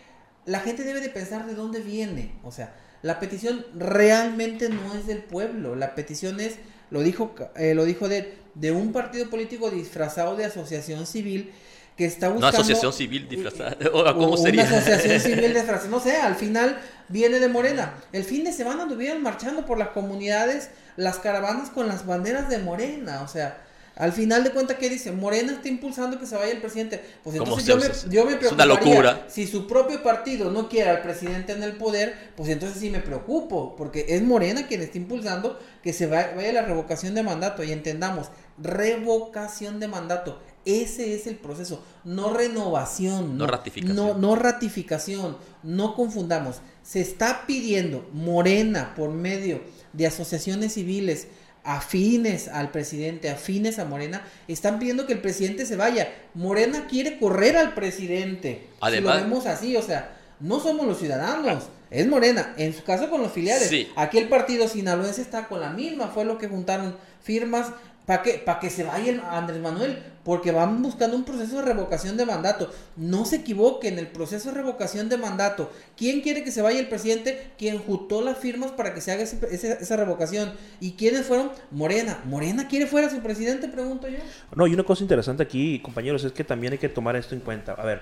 [0.45, 2.34] la gente debe de pensar de dónde viene.
[2.43, 5.75] O sea, la petición realmente no es del pueblo.
[5.75, 6.56] La petición es,
[6.89, 11.53] lo dijo, eh, lo dijo de, de un partido político disfrazado de asociación civil
[11.97, 12.47] que está buscando...
[12.47, 13.77] Una asociación civil disfrazada.
[14.13, 14.63] ¿Cómo sería?
[14.63, 15.89] Una asociación civil disfrazada.
[15.89, 16.79] No sé, al final
[17.10, 17.95] viene de Morena.
[18.12, 22.60] El fin de semana anduvieron marchando por las comunidades las caravanas con las banderas de
[22.60, 23.21] Morena.
[23.23, 23.63] O sea,
[23.95, 25.12] al final de cuentas, ¿qué dice?
[25.12, 26.99] Morena está impulsando que se vaya el presidente.
[27.23, 28.47] Pues entonces yo me, yo me, preocuparía.
[28.47, 29.25] Es una locura.
[29.27, 32.99] Si su propio partido no quiere al presidente en el poder, pues entonces sí me
[32.99, 33.75] preocupo.
[33.75, 37.63] Porque es Morena quien está impulsando que se vaya la revocación de mandato.
[37.63, 40.41] Y entendamos, revocación de mandato.
[40.65, 43.95] Ese es el proceso, no renovación, no, ratificación.
[43.95, 46.62] No, no ratificación, no confundamos.
[46.84, 51.28] Se está pidiendo Morena por medio de asociaciones civiles
[51.63, 56.13] afines al presidente, afines a Morena, están pidiendo que el presidente se vaya.
[56.34, 58.67] Morena quiere correr al presidente.
[58.82, 62.54] Además, si lo vemos así, o sea, no somos los ciudadanos, es Morena.
[62.58, 63.71] En su caso con los filiales.
[63.95, 67.67] Aquí el partido sinaloense está con la misma, fue lo que juntaron firmas
[68.05, 68.41] ¿Para qué?
[68.45, 72.69] Para que se vaya Andrés Manuel, porque van buscando un proceso de revocación de mandato.
[72.97, 75.71] No se equivoquen, el proceso de revocación de mandato.
[75.95, 77.51] ¿Quién quiere que se vaya el presidente?
[77.57, 80.51] Quien juntó las firmas para que se haga esa revocación.
[80.81, 81.51] ¿Y quiénes fueron?
[81.71, 82.19] Morena.
[82.25, 83.69] ¿Morena quiere fuera su presidente?
[83.69, 84.17] Pregunto yo.
[84.53, 87.41] No, y una cosa interesante aquí, compañeros, es que también hay que tomar esto en
[87.41, 87.71] cuenta.
[87.71, 88.01] A ver,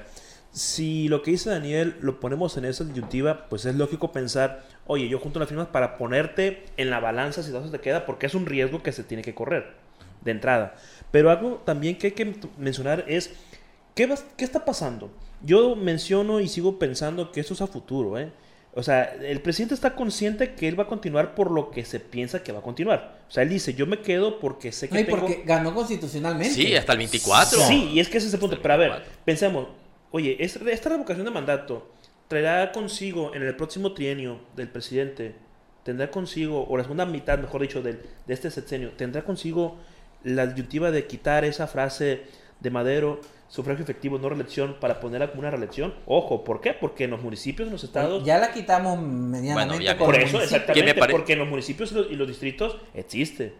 [0.51, 5.07] si lo que dice Daniel lo ponemos en esa disyuntiva, pues es lógico pensar, oye,
[5.07, 8.33] yo junto las firmas para ponerte en la balanza si todo te queda, porque es
[8.33, 9.90] un riesgo que se tiene que correr
[10.21, 10.75] de entrada.
[11.11, 13.31] Pero algo también que hay que mencionar es,
[13.95, 15.11] ¿qué, qué está pasando?
[15.43, 18.31] Yo menciono y sigo pensando que esto es a futuro, ¿eh?
[18.73, 21.99] O sea, el presidente está consciente que él va a continuar por lo que se
[21.99, 23.19] piensa que va a continuar.
[23.27, 26.53] O sea, él dice, yo me quedo porque sé que no, y porque ganó constitucionalmente.
[26.53, 27.59] Sí, hasta el 24.
[27.67, 28.57] Sí, y es que ese es el punto.
[28.61, 29.67] Pero a ver, pensemos,
[30.11, 31.91] oye, esta revocación de mandato
[32.29, 35.35] traerá consigo en el próximo trienio del presidente,
[35.83, 39.79] tendrá consigo, o la segunda mitad, mejor dicho, del, de este sexenio, tendrá consigo
[40.23, 42.23] la disyuntiva de quitar esa frase
[42.59, 45.93] de Madero, sufragio efectivo, no reelección, para ponerla como una reelección.
[46.05, 46.73] Ojo, ¿por qué?
[46.73, 48.23] Porque en los municipios, en los estados...
[48.23, 49.95] Ya la quitamos medianamente.
[49.95, 53.53] por eso, exactamente, porque en los municipios y los distritos existe.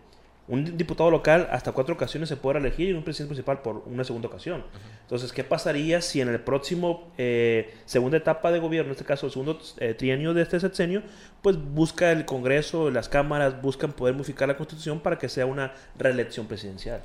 [0.52, 4.04] Un diputado local hasta cuatro ocasiones se puede elegir y un presidente principal por una
[4.04, 4.66] segunda ocasión.
[5.04, 9.28] Entonces, ¿qué pasaría si en el próximo eh, segunda etapa de gobierno, en este caso
[9.28, 11.04] el segundo eh, trienio de este sexenio,
[11.42, 15.74] pues busca el Congreso, las cámaras, buscan poder modificar la Constitución para que sea una
[15.98, 17.02] reelección presidencial?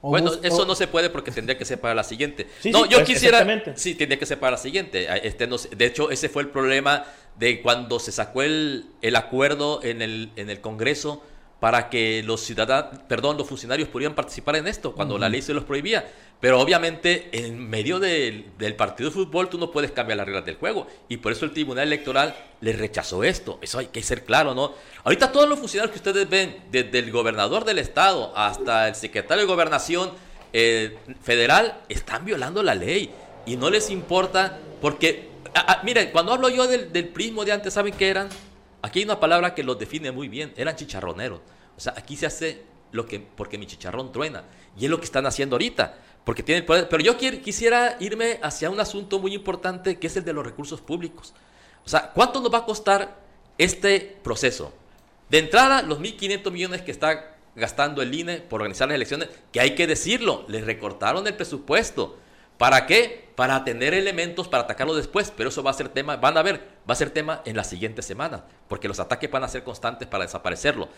[0.00, 2.46] Bueno, eso no se puede porque tendría que ser para la siguiente.
[2.72, 3.44] no, yo quisiera.
[3.74, 5.08] Sí, tendría que ser para la siguiente.
[5.26, 7.04] Este de hecho, ese fue el problema
[7.36, 11.24] de cuando se sacó el, el acuerdo en el, en el Congreso
[11.60, 15.52] para que los ciudadanos, perdón, los funcionarios pudieran participar en esto cuando la ley se
[15.52, 16.10] los prohibía.
[16.40, 18.44] Pero obviamente en medio del,
[18.76, 21.52] partido de fútbol tú no puedes cambiar las reglas del juego y por eso el
[21.52, 23.58] Tribunal Electoral le rechazó esto.
[23.60, 24.72] Eso hay que ser claro, ¿no?
[25.04, 29.42] Ahorita todos los funcionarios que ustedes ven, desde el gobernador del estado hasta el secretario
[29.42, 30.12] de gobernación
[30.54, 33.10] eh, federal, están violando la ley
[33.44, 35.28] y no les importa porque,
[35.82, 38.30] miren, cuando hablo yo del, del prismo de antes, ¿saben qué eran?
[38.82, 41.40] Aquí hay una palabra que los define muy bien, eran chicharroneros.
[41.76, 42.62] O sea, aquí se hace
[42.92, 44.44] lo que, porque mi chicharrón truena.
[44.78, 46.88] Y es lo que están haciendo ahorita, porque tienen poder.
[46.88, 50.80] Pero yo quisiera irme hacia un asunto muy importante, que es el de los recursos
[50.80, 51.34] públicos.
[51.84, 53.18] O sea, ¿cuánto nos va a costar
[53.58, 54.72] este proceso?
[55.28, 59.60] De entrada, los 1.500 millones que está gastando el INE por organizar las elecciones, que
[59.60, 62.16] hay que decirlo, les recortaron el presupuesto.
[62.60, 63.24] ¿Para qué?
[63.36, 66.56] Para tener elementos para atacarlo después, pero eso va a ser tema, van a ver,
[66.86, 70.06] va a ser tema en las siguientes semanas, porque los ataques van a ser constantes
[70.06, 70.90] para desaparecerlo.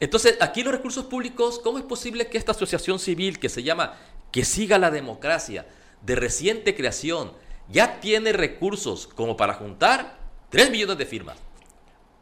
[0.00, 3.98] Entonces, aquí los recursos públicos, ¿cómo es posible que esta asociación civil que se llama
[4.32, 5.66] Que siga la democracia,
[6.00, 7.32] de reciente creación,
[7.68, 10.16] ya tiene recursos como para juntar
[10.48, 11.36] 3 millones de firmas?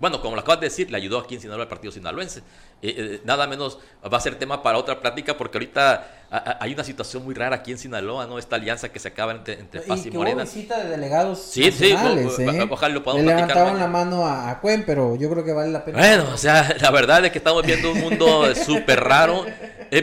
[0.00, 2.42] Bueno, como lo acabas de decir, le ayudó aquí en Sinaloa al partido sinaloense.
[2.81, 6.14] Eh, eh, nada menos va a ser tema para otra plática porque ahorita
[6.61, 8.38] hay una situación muy rara aquí en Sinaloa, ¿no?
[8.38, 10.43] Esta alianza que se acaba entre, entre Paz y, y Morena.
[10.43, 12.69] Hubo visita de delegados Sí, sí, ¿eh?
[12.71, 15.85] ojalá lo podamos Le levantaron la mano a, Cuen, pero yo creo que vale la
[15.85, 15.99] pena.
[15.99, 19.45] Bueno, o sea, la verdad es que estamos viendo un mundo súper raro.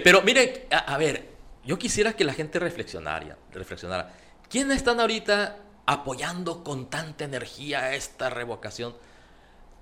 [0.04, 1.30] pero miren, a, ver,
[1.64, 4.12] yo quisiera que la gente reflexionara, reflexionara.
[4.50, 8.96] ¿Quiénes están ahorita apoyando con tanta energía esta revocación?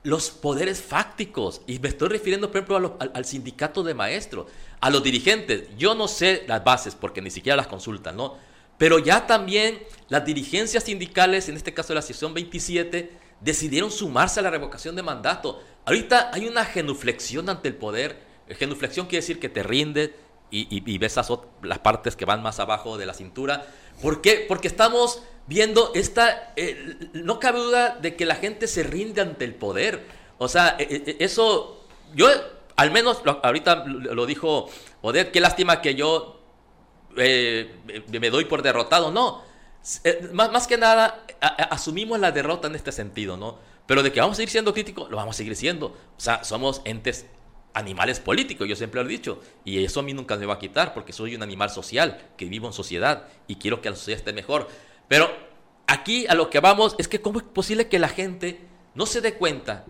[0.04, 1.62] Los poderes fácticos.
[1.66, 4.48] Y me estoy refiriendo, por ejemplo, al, sindicato de maestros,
[4.80, 5.70] a los dirigentes.
[5.78, 8.38] Yo no sé las bases porque ni siquiera las consultan, ¿no?
[8.78, 14.40] Pero ya también las dirigencias sindicales, en este caso de la sección 27, decidieron sumarse
[14.40, 15.62] a la revocación de mandato.
[15.86, 18.22] Ahorita hay una genuflexión ante el poder.
[18.50, 20.14] Genuflexión quiere decir que te rinde
[20.54, 21.20] y, y, ves
[21.64, 23.66] las partes que van más abajo de la cintura.
[24.04, 24.46] ¿Por qué?
[24.48, 26.54] Porque estamos viendo esta...
[26.56, 30.06] Eh, no cabe duda de que la gente se rinde ante el poder.
[30.38, 31.84] O sea, eh, eh, eso...
[32.14, 32.28] Yo,
[32.76, 34.70] al menos, ahorita lo dijo
[35.02, 36.40] Odette, qué lástima que yo
[37.16, 39.12] me doy por derrotado.
[39.12, 39.42] No,
[40.34, 41.26] más, más que nada,
[41.72, 43.58] asumimos la derrota en este sentido, ¿no?
[43.88, 45.88] Pero de que vamos a seguir siendo críticos, lo vamos a seguir siendo.
[45.88, 47.26] O sea, somos entes
[47.74, 50.60] animales políticos, yo siempre lo he dicho, y eso a mí nunca me va a
[50.60, 54.20] quitar, porque soy un animal social, que vivo en sociedad, y quiero que la sociedad
[54.20, 54.70] esté mejor.
[55.08, 55.30] Pero
[55.88, 58.62] aquí a lo que vamos es que cómo es posible que la gente
[58.96, 59.86] no se dé cuenta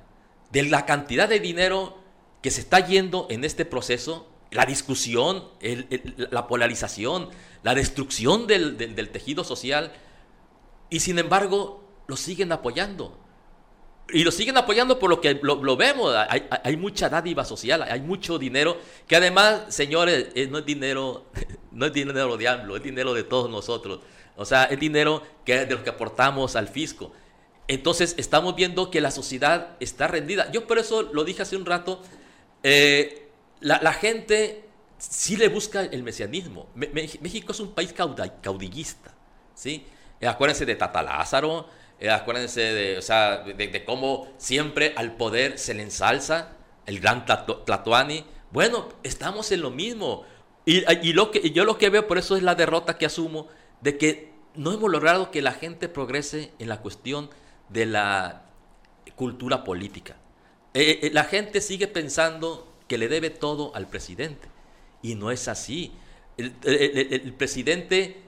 [0.52, 1.98] de la cantidad de dinero
[2.42, 5.50] que se está yendo en este proceso, la discusión,
[6.30, 7.30] la polarización,
[7.64, 9.92] la destrucción del, del tejido social,
[10.90, 13.18] y sin embargo lo siguen apoyando.
[14.14, 16.16] Y lo siguen apoyando por lo que lo, vemos.
[16.64, 21.26] Hay, mucha dádiva social, hay mucho dinero, que además, señores, eh, no es dinero,
[21.72, 24.02] no es dinero de AMLO, es dinero de todos nosotros.
[24.36, 27.12] O sea, es dinero que, de lo que aportamos al fisco.
[27.68, 30.52] Entonces, estamos viendo que la sociedad está rendida.
[30.52, 32.02] Yo por eso lo dije hace un rato,
[32.62, 33.30] eh,
[33.62, 34.64] la, gente
[35.00, 36.68] sí le busca el mesianismo.
[36.76, 37.94] México es un país
[38.42, 39.14] caudillista,
[39.56, 39.86] ¿sí?
[40.22, 41.68] Acuérdense de Tata Lázaro,
[42.04, 46.50] eh, acuérdense de, o sea, de, cómo siempre al poder se le ensalza
[46.86, 48.26] el gran Tlatuani.
[48.52, 50.26] Bueno, estamos en lo mismo.
[50.66, 53.48] Y, lo que, yo lo que veo, por eso es la derrota que asumo,
[53.80, 57.30] de que no hemos logrado que la gente progrese en la cuestión
[57.70, 58.48] de la
[59.16, 60.18] cultura política.
[60.74, 64.50] Eh, eh, la gente sigue pensando que le debe todo al presidente.
[65.02, 65.94] Y no es así.
[66.36, 68.24] el presidente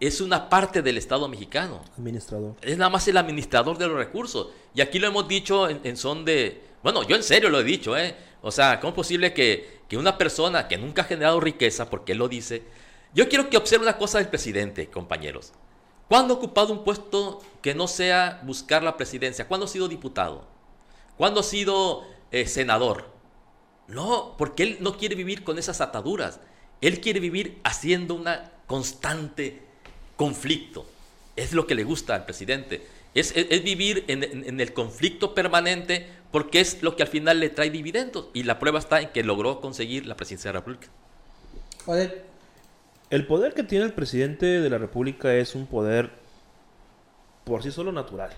[0.00, 1.82] es una parte del Estado mexicano.
[1.96, 2.56] Administrador.
[2.62, 4.48] Es nada más el administrador de los recursos.
[4.74, 6.62] Y aquí lo hemos dicho en, son de...
[6.82, 8.14] Bueno, yo en serio lo he dicho, ¿eh?
[8.42, 12.12] O sea, ¿cómo es posible que, que una persona que nunca ha generado riqueza, porque
[12.12, 12.62] él lo dice...
[13.14, 15.52] Yo quiero que observe una cosa del presidente, compañeros.
[16.08, 19.46] ¿Cuándo ha ocupado un puesto que no sea buscar la presidencia?
[19.46, 20.48] ¿Cuándo ha sido diputado?
[21.16, 22.02] ¿Cuándo ha sido
[22.32, 23.14] eh, senador?
[23.86, 26.40] No, porque él no quiere vivir con esas ataduras.
[26.80, 29.62] Él quiere vivir haciendo una constante
[30.16, 30.86] conflicto.
[31.36, 32.86] Es lo que le gusta al presidente.
[33.14, 38.28] Es, vivir en, el conflicto permanente porque es lo que al final le trae dividendos.
[38.34, 40.88] Y la prueba está en que logró conseguir la presidencia de la República.
[43.10, 46.10] El poder que tiene el presidente de la República es un poder
[47.44, 48.30] por sí solo natural.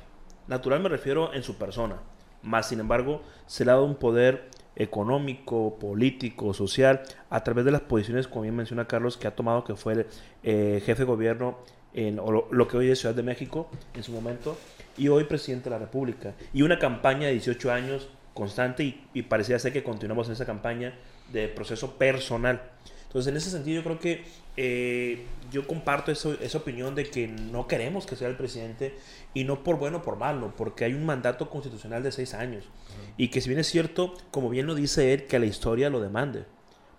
[0.48, 1.96] Natural me refiero en su persona.
[2.42, 7.70] Más sin embargo, se le ha dado un poder económico, político, social, a través de
[7.70, 10.06] las posiciones, como bien menciona Carlos, que ha tomado, que fue el
[10.42, 11.58] eh, jefe de gobierno
[11.94, 14.56] en lo, que hoy es Ciudad de México en su momento,
[14.98, 16.34] y hoy presidente de la República.
[16.52, 20.44] Y una campaña de 18 años constante y, y parecía ser que continuamos en esa
[20.44, 20.94] campaña
[21.32, 22.60] de proceso personal.
[23.06, 24.24] Entonces, en ese sentido, yo creo que
[24.56, 28.94] eh, yo comparto eso, esa opinión de que no queremos que sea el presidente
[29.34, 32.64] y no por bueno o por malo, porque hay un mandato constitucional de seis años.
[33.16, 36.00] Y que si bien es cierto, como bien lo dice él, que la historia lo
[36.00, 36.44] demande.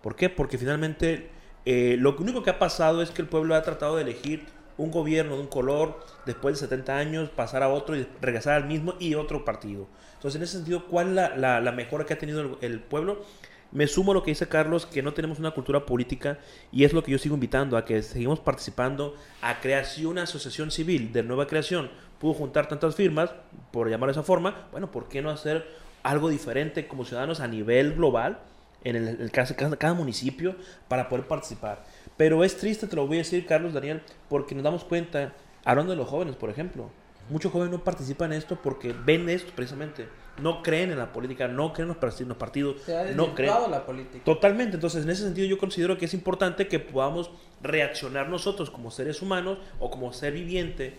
[0.01, 0.29] ¿Por qué?
[0.29, 1.29] Porque finalmente
[1.65, 4.45] eh, lo único que ha pasado es que el pueblo ha tratado de elegir
[4.77, 8.67] un gobierno de un color, después de 70 años, pasar a otro y regresar al
[8.67, 9.87] mismo y otro partido.
[10.13, 13.25] Entonces, en ese sentido, ¿cuál es la, la, mejora que ha tenido el, el, pueblo?
[13.71, 16.39] Me sumo a lo que dice Carlos, que no tenemos una cultura política
[16.71, 20.23] y es lo que yo sigo invitando a que seguimos participando a crear si una
[20.23, 23.31] asociación civil de nueva creación pudo juntar tantas firmas,
[23.71, 25.67] por llamar de esa forma, bueno, ¿por qué no hacer
[26.03, 28.39] algo diferente como ciudadanos a nivel global?
[28.83, 30.55] en el, caso de cada, municipio
[30.87, 31.83] para poder participar.
[32.15, 35.33] Pero es triste, te lo voy a decir, Carlos, Daniel, porque nos damos cuenta,
[35.65, 36.89] hablando de los jóvenes, por ejemplo,
[37.29, 40.07] muchos jóvenes no participan en esto porque ven esto precisamente.
[40.41, 42.77] No creen en la política, no creen en los partidos,
[43.15, 43.53] no creen.
[43.71, 44.23] la política.
[44.23, 44.75] Totalmente.
[44.75, 49.21] Entonces, en ese sentido, yo considero que es importante que podamos reaccionar nosotros como seres
[49.21, 50.95] humanos o como ser viviente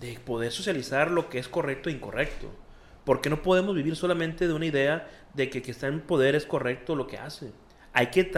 [0.00, 2.50] de poder socializar lo que es correcto e incorrecto.
[3.04, 6.46] Porque no podemos vivir solamente de una idea de que que está en poder es
[6.46, 7.52] correcto lo que hace.
[7.92, 8.30] Hay que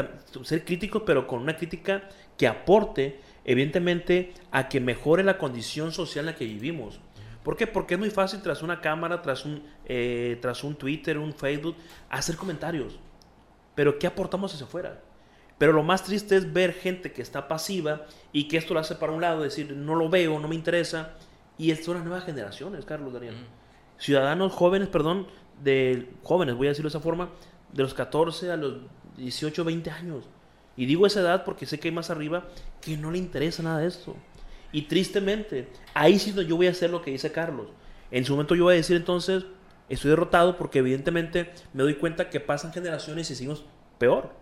[0.45, 6.25] ser críticos, pero con una crítica que aporte, evidentemente, a que mejore la condición social
[6.25, 7.01] en la que vivimos.
[7.43, 7.67] ¿Por qué?
[7.67, 11.77] Porque es muy fácil tras una cámara, tras un, eh, tras un Twitter, un Facebook,
[12.09, 12.99] hacer comentarios.
[13.75, 15.01] Pero ¿qué aportamos hacia afuera?
[15.59, 18.95] Pero lo más triste es ver gente que está pasiva y que esto lo hace
[18.95, 21.15] para un lado, decir, no lo veo, no me interesa.
[21.59, 23.37] Y esto son las nuevas generaciones, Carlos Daniel
[24.03, 25.29] ciudadanos jóvenes, perdón,
[25.63, 27.31] de jóvenes, voy a decirlo de esa forma,
[27.73, 28.79] de los 14 a los
[29.17, 30.25] 18, 20 años.
[30.77, 32.49] Y digo esa edad porque sé que hay más arriba
[32.81, 34.17] que no le interesa nada de esto.
[34.73, 37.69] Y tristemente, ahí sí yo voy a hacer lo que dice Carlos.
[38.11, 39.45] En su momento yo voy a decir entonces,
[39.89, 43.65] estoy derrotado porque evidentemente me doy cuenta que pasan generaciones y seguimos
[43.99, 44.33] peor.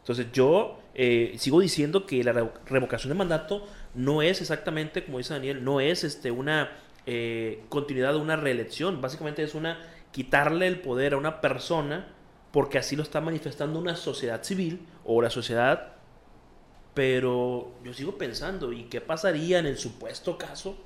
[0.00, 2.32] Entonces yo eh, sigo diciendo que la
[2.66, 6.72] revocación de mandato no es exactamente, como dice Daniel, no es este, una
[7.06, 9.00] eh, continuidad de una reelección.
[9.00, 9.78] Básicamente es una
[10.12, 12.06] quitarle el poder a una persona
[12.52, 15.93] porque así lo está manifestando una sociedad civil o la sociedad.
[16.94, 20.76] Pero yo sigo pensando, ¿y qué pasaría en el supuesto caso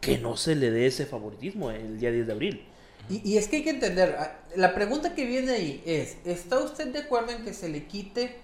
[0.00, 2.66] que no se le dé ese favoritismo el día 10 de abril?
[3.08, 6.58] Y, y es que hay que entender, ah, la pregunta que viene ahí es, ¿está
[6.58, 8.36] usted de acuerdo en que se le quite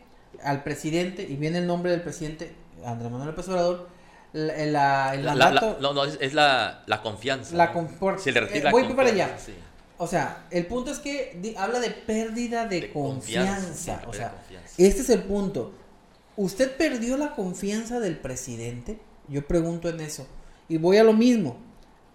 [0.42, 3.88] al presidente, y viene el nombre del presidente, Andrés Manuel López Obrador,
[4.32, 5.78] la, el mandato.
[5.80, 7.54] no, no, es, la, la, confianza.
[7.54, 7.72] La
[8.18, 9.36] Si le retira eh, voy para allá.
[9.96, 14.02] O sea, el punto es que habla de pérdida de, confianza.
[14.06, 14.34] o sea,
[14.76, 15.72] este es el punto.
[16.36, 18.98] ¿Usted perdió la confianza del presidente?
[19.28, 20.26] Yo pregunto en eso.
[20.68, 21.58] Y voy a lo mismo.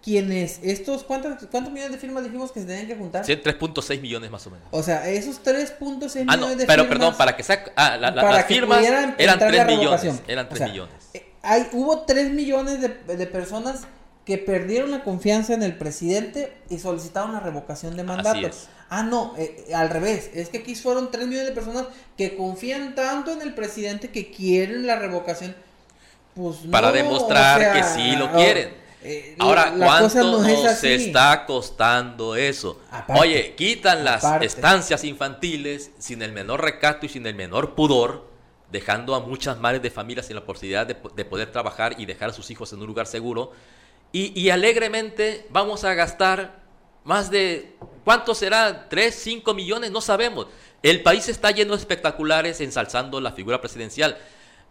[0.04, 0.60] ¿Quiénes?
[0.64, 3.26] Estos, ¿cuántos, ¿Cuántos millones de firmas dijimos que se tenían que juntar?
[3.26, 4.68] Sí, 3.6 millones más o menos.
[4.72, 6.68] O sea, esos 3.6 ah, millones de pero, firmas.
[6.68, 7.66] Pero perdón, para que sea.
[7.76, 10.22] Ah, la, las firmas eran 3 millones.
[10.28, 10.96] Eran 3 millones.
[11.14, 13.82] Eh, hay, hubo 3 millones de, de, personas
[14.30, 18.48] que perdieron la confianza en el presidente y solicitaron la revocación de mandato.
[18.88, 20.30] Ah, no, eh, eh, al revés.
[20.36, 24.30] Es que aquí fueron 3 millones de personas que confían tanto en el presidente que
[24.30, 25.56] quieren la revocación.
[26.36, 28.72] Pues Para demostrar que sí lo quieren.
[29.02, 30.46] Eh, Ahora, ¿cuánto nos
[30.84, 32.80] está costando eso?
[33.08, 38.30] Oye, quitan las estancias infantiles sin el menor recato y sin el menor pudor
[38.72, 42.34] dejando a muchas madres de familia sin la posibilidad de, poder trabajar y dejar a
[42.34, 43.54] sus hijos en un lugar seguro.
[44.12, 46.64] Y, alegremente vamos a gastar
[47.04, 48.90] más de, ¿cuánto será?
[48.90, 49.92] ¿3, 5 millones?
[49.92, 50.48] No sabemos.
[50.82, 54.18] El país está lleno de espectaculares ensalzando la figura presidencial.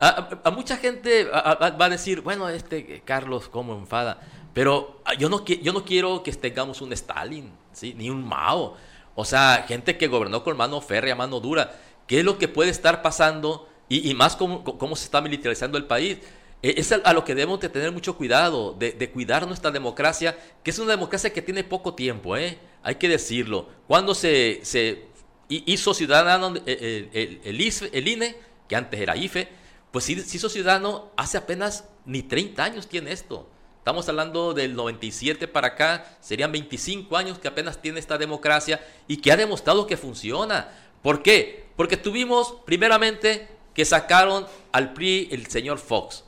[0.00, 4.20] A, mucha gente va a decir, bueno, este Carlos, ¿cómo enfada?
[4.54, 7.94] Pero yo no, yo no quiero que tengamos un Stalin, ¿sí?
[7.94, 8.76] ni un Mao.
[9.14, 11.76] O sea, gente que gobernó con mano férrea, mano dura.
[12.06, 15.86] ¿Qué es lo que puede estar pasando y, más cómo, cómo, se está militarizando el
[15.86, 16.18] país.
[16.62, 20.70] E, es a lo que debemos de tener mucho cuidado, de, cuidar nuestra democracia, que
[20.70, 22.58] es una democracia que tiene poco tiempo, ¿eh?
[22.82, 23.68] hay que decirlo.
[23.86, 25.04] Cuando se, se
[25.48, 28.36] hizo ciudadano eh, eh, el, el, el, INE,
[28.68, 29.48] que antes era IFE,
[29.90, 33.48] pues se hizo ciudadano hace apenas ni 30 años tiene esto.
[33.78, 39.16] Estamos hablando del 97 para acá, serían 25 años que apenas tiene esta democracia y
[39.16, 40.68] que ha demostrado que funciona.
[41.00, 41.68] ¿Por qué?
[41.74, 46.24] Porque tuvimos primeramente que sacaron al PRI el señor Fox.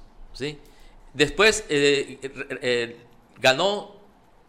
[1.15, 2.19] Después eh,
[2.63, 2.97] eh,
[3.41, 3.97] ganó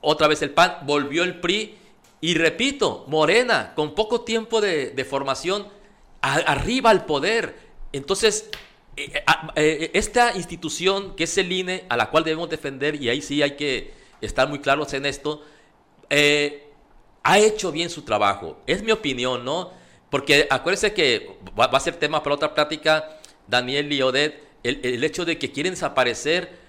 [0.02, 1.78] otra vez el PAN, volvió el PRI
[2.22, 5.68] y repito, Morena, con poco tiempo de, formación,
[6.22, 7.56] arriba al poder.
[7.92, 8.50] Entonces,
[8.96, 13.42] eh, esta institución que es el INE, a la cual debemos defender, y ahí sí
[13.42, 15.44] hay que estar muy claros en esto,
[17.24, 18.58] ha hecho bien su trabajo.
[18.68, 19.72] Es mi opinión, ¿no?
[20.12, 23.18] Porque acuérdense que va, a ser tema para otra plática,
[23.48, 26.60] Daniel y Odette, el, hecho de que quieren desaparecer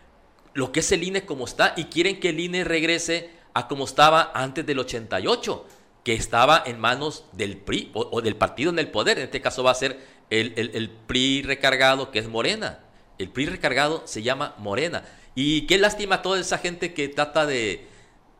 [0.54, 3.84] lo que es el INE como está y quieren que el INE regrese a como
[3.84, 5.66] estaba antes del 88,
[6.04, 9.18] que estaba en manos del PRI o, del partido en el poder.
[9.18, 9.98] En este caso va a ser
[10.30, 12.80] el, el, PRI recargado, que es Morena.
[13.18, 15.04] El PRI recargado se llama Morena.
[15.34, 17.86] Y qué lástima toda esa gente que trata de,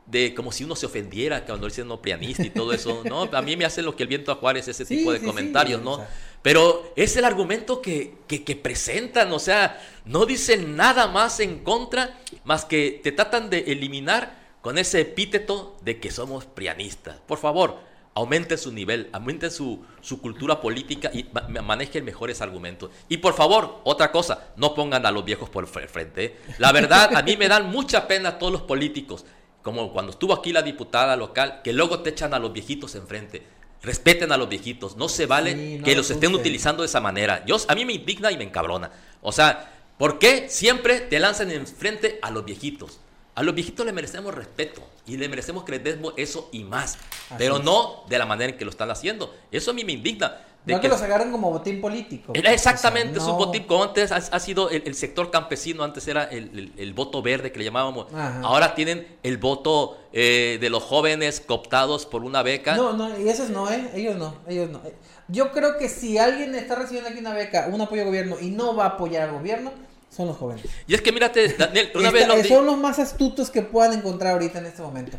[0.06, 3.02] de como si uno se ofendiera cuando dicen no prianista y todo eso.
[3.04, 5.18] No, a mí me hace lo que el viento a Juárez ese Sí, tipo de
[5.18, 5.96] sí, sí, comentarios, o ¿no?
[5.96, 6.08] sea.
[6.42, 12.18] Pero es el argumento que, que, presentan, o sea, no dicen nada más en contra,
[12.44, 17.16] más que te tratan de eliminar con ese epíteto de que somos prianistas.
[17.26, 17.78] Por favor,
[18.14, 22.90] aumenten su nivel, aumenten su, su cultura política y ma- ma- manejen mejores argumentos.
[23.08, 26.24] Y por favor, otra cosa, no pongan a los viejos por frente.
[26.24, 26.36] ¿eh?
[26.58, 29.24] La verdad, a mí me dan mucha pena todos los políticos,
[29.62, 33.42] como cuando estuvo aquí la diputada local, que luego te echan a los viejitos enfrente.
[33.82, 37.00] Respeten a los viejitos, no se vale Sí, no que los estén utilizando de esa
[37.00, 37.44] manera.
[37.46, 38.90] Yo, a mí me indigna y me encabrona.
[39.20, 43.00] O sea, ¿por qué siempre te lanzan enfrente a los viejitos?
[43.34, 46.98] A los viejitos les merecemos respeto y les merecemos que les demos eso y más,
[47.38, 47.64] pero es.
[47.64, 49.34] no de la manera en que lo están haciendo.
[49.50, 50.38] Eso a mí me indigna.
[50.64, 52.32] De no que, los agarren como botín político.
[52.36, 55.30] era exactamente, O sea, es un botín, como antes ha, ha sido el, el sector
[55.32, 58.40] campesino, antes era el, el- el voto verde que le llamábamos, Ajá.
[58.44, 62.76] ahora tienen el voto eh, de los jóvenes cooptados por una beca.
[62.76, 63.90] No, no, y esos no, ¿eh?
[63.94, 64.80] Ellos no, ellos no.
[65.26, 68.50] Yo creo que si alguien está recibiendo aquí una beca, un apoyo al gobierno y
[68.50, 69.72] no va a apoyar al gobierno,
[70.10, 70.64] son los jóvenes.
[70.86, 73.62] Y es que mírate, Daniel, una Esta- vez lo eh, son los más astutos que
[73.62, 75.18] puedan encontrar ahorita en este momento.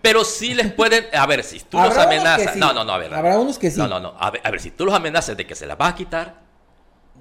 [0.00, 1.06] Pero sí les pueden.
[1.12, 2.54] A ver, si tú los amenazas.
[2.54, 2.58] sí.
[2.58, 3.12] No, no, no, a ver.
[3.14, 3.78] Habrá unos que sí.
[3.78, 4.14] No, no, no.
[4.18, 6.42] A ver, a ver, si tú los amenazas de que se las vas a quitar.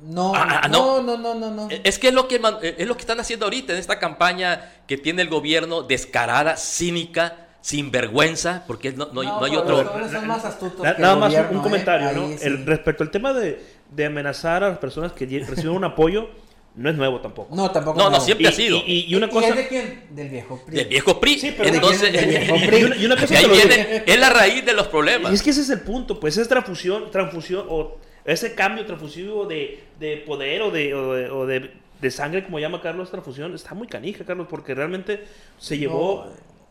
[0.04, 1.18] No, Ah, ah, no, no.
[1.18, 1.70] no, no, no, no.
[1.70, 3.80] eh, Es que es lo que, man- eh, es lo que están haciendo ahorita en
[3.80, 9.56] esta campaña que tiene el gobierno descarada, cínica, sin vergüenza, porque no, no, no hay
[9.56, 9.84] otro.
[10.10, 11.62] Son más astutos que Nada el más un- gobierno, un ¿eh?
[11.62, 12.28] comentario, Ahí ¿no?
[12.30, 12.38] sí.
[12.42, 16.30] El, respecto al tema de, de amenazar a las personas que reciben un apoyo,
[16.76, 17.56] no es nuevo tampoco.
[17.56, 17.98] No, tampoco.
[17.98, 18.22] No, no, no.
[18.22, 18.78] siempre Y, ha sido.
[18.86, 19.50] y- y- y una ¿Y cosa...
[19.50, 20.04] es de quién?
[20.12, 20.76] Del viejo PRI.
[20.78, 21.40] Del viejo PRI.
[21.40, 22.78] Sí, pero- Entonces, Del viejo y- PRI.
[22.80, 25.34] y una- y una cosa ahí viene, es la raíz de los Y problemas.
[25.34, 29.84] es que ese es el punto, pues es transfusión, transfusión o ese cambio transfusivo de,
[30.00, 33.76] de poder o de, o de, o de- de sangre, como llama Carlos, transfusión, está
[33.76, 35.24] muy canija, Carlos, porque realmente
[35.60, 36.26] se llevó...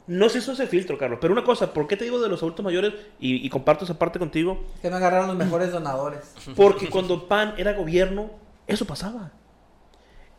[0.07, 2.40] No se hizo ese filtro, Carlos, pero una cosa, ¿por qué te digo de los
[2.42, 2.94] adultos mayores?
[3.20, 6.18] Y, y comparto esa parte contigo, Que me agarraron los mejores donadores.
[6.57, 8.28] porque cuando PAN era gobierno,
[8.66, 9.30] eso pasaba.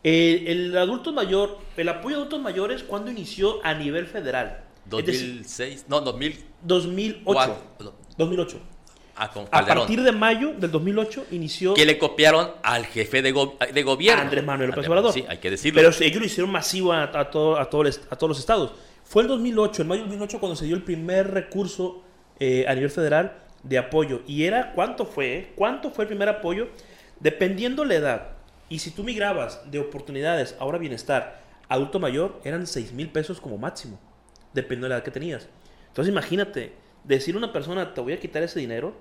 [0.04, 4.64] El, el adulto mayor, el apoyo a adultos mayores, ¿cuándo inició a nivel federal?
[4.98, 7.58] Es decir, 2006, no, 2004.
[7.78, 7.96] 2008.
[8.18, 8.60] 2008.
[9.16, 9.78] Ah, con A Calderón.
[9.80, 14.22] partir de mayo del 2008 inició que le copiaron al jefe de, go- de gobierno.
[14.24, 15.14] Andrés Manuel López Obrador.
[15.14, 15.80] Sí, hay que decirlo.
[15.82, 18.72] Pero ellos lo hicieron masivo a, a todo, a, todo a todos los estados.
[19.04, 22.02] Fue el 2008, en mayo del 2008, cuando se dio el primer recurso
[22.40, 24.22] eh, a nivel federal de apoyo.
[24.26, 25.34] Y era, ¿cuánto fue?
[25.38, 25.52] eh?
[25.56, 26.70] ¿Cuánto fue el primer apoyo?
[27.20, 28.28] Dependiendo la edad.
[28.72, 33.58] Y si tú migrabas de oportunidades, ahora bienestar, adulto mayor, eran 6 mil pesos como
[33.58, 34.00] máximo.
[34.54, 35.50] Dependiendo de la edad que tenías.
[35.90, 36.72] Entonces imagínate,
[37.04, 38.94] decir a una persona, te voy a quitar ese dinero,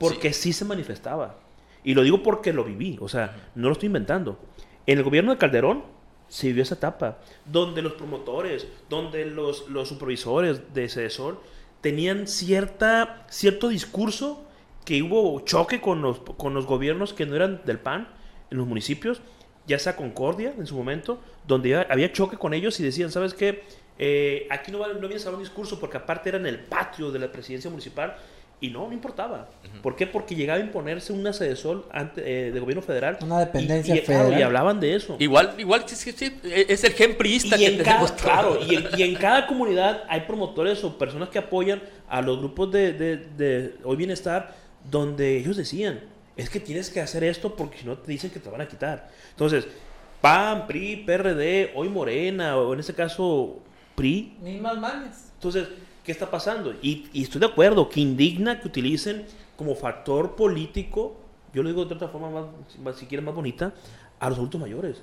[0.00, 0.52] porque sí.
[0.52, 1.38] se manifestaba.
[1.84, 4.40] Y lo digo porque lo viví, o sea, no lo estoy inventando.
[4.88, 5.84] En el gobierno de Calderón
[6.26, 11.38] se vivió esa etapa, donde los promotores, donde los, los supervisores de Cedesol
[11.80, 14.42] tenían cierta, cierto discurso
[14.84, 18.18] que hubo choque con los, con los gobiernos que no eran del PAN
[18.50, 19.20] en los municipios,
[19.66, 23.62] ya sea Concordia en su momento, donde había choque con ellos y decían, ¿sabes qué?
[23.98, 27.12] Eh, aquí no, no vienes a dar un discurso porque aparte era en el patio
[27.12, 28.16] de la presidencia municipal
[28.62, 29.48] y no, no importaba.
[29.82, 30.06] ¿Por qué?
[30.06, 33.18] Porque llegaba a imponerse una sede sol ante, eh, de gobierno federal.
[33.22, 34.40] Una dependencia y, y, claro, federal.
[34.40, 35.16] y hablaban de eso.
[35.18, 38.74] Igual, igual sí, sí, sí, es el gen priista Y que en, cada, claro, y,
[38.74, 42.92] en, y en cada comunidad hay promotores o personas que apoyan a los grupos de,
[42.92, 44.54] de, de Hoy Bienestar,
[44.90, 46.00] donde ellos decían,
[46.40, 48.68] es que tienes que hacer esto porque si no te dicen que te van a
[48.68, 49.08] quitar.
[49.30, 49.66] Entonces,
[50.20, 53.58] PAN, PRI, PRD, Hoy Morena, o en este caso
[53.94, 55.30] PRI, Mismas mañas.
[55.34, 55.68] entonces,
[56.04, 56.74] ¿qué está pasando?
[56.82, 59.24] Y, y estoy de acuerdo que indigna que utilicen
[59.56, 61.16] como factor político,
[61.54, 62.44] yo lo digo de otra forma más,
[62.82, 63.72] más- si quieren más bonita,
[64.18, 65.02] a los adultos mayores.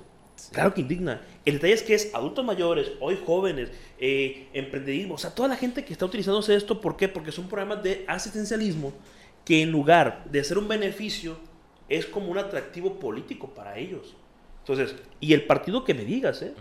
[0.52, 1.20] Claro que indigna.
[1.44, 5.56] El detalle es que es adultos mayores, hoy jóvenes, eh, emprendedismo, o sea, toda la
[5.56, 7.08] gente que está utilizándose esto, ¿por qué?
[7.08, 8.92] Porque son programas de asistencialismo
[9.48, 11.38] que en lugar de ser un beneficio,
[11.88, 14.14] es como un atractivo político para ellos.
[14.60, 16.52] Entonces, y el partido que me digas, ¿eh?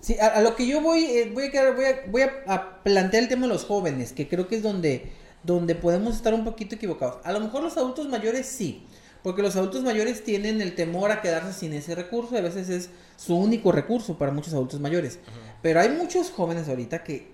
[0.00, 2.42] Sí, a, a lo que yo voy, eh, voy, a, quedar- voy, a, voy a-
[2.46, 6.32] a plantear el tema de los jóvenes, que creo que es donde, donde podemos estar
[6.32, 7.18] un poquito equivocados.
[7.22, 8.82] A lo mejor los adultos mayores sí,
[9.22, 12.70] porque los adultos mayores tienen el temor a quedarse sin ese recurso, y a veces
[12.70, 12.88] es
[13.18, 15.18] su único recurso para muchos adultos mayores.
[15.60, 17.28] Pero hay muchos jóvenes ahorita que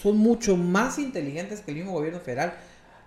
[0.00, 2.54] son mucho más inteligentes que el mismo gobierno federal.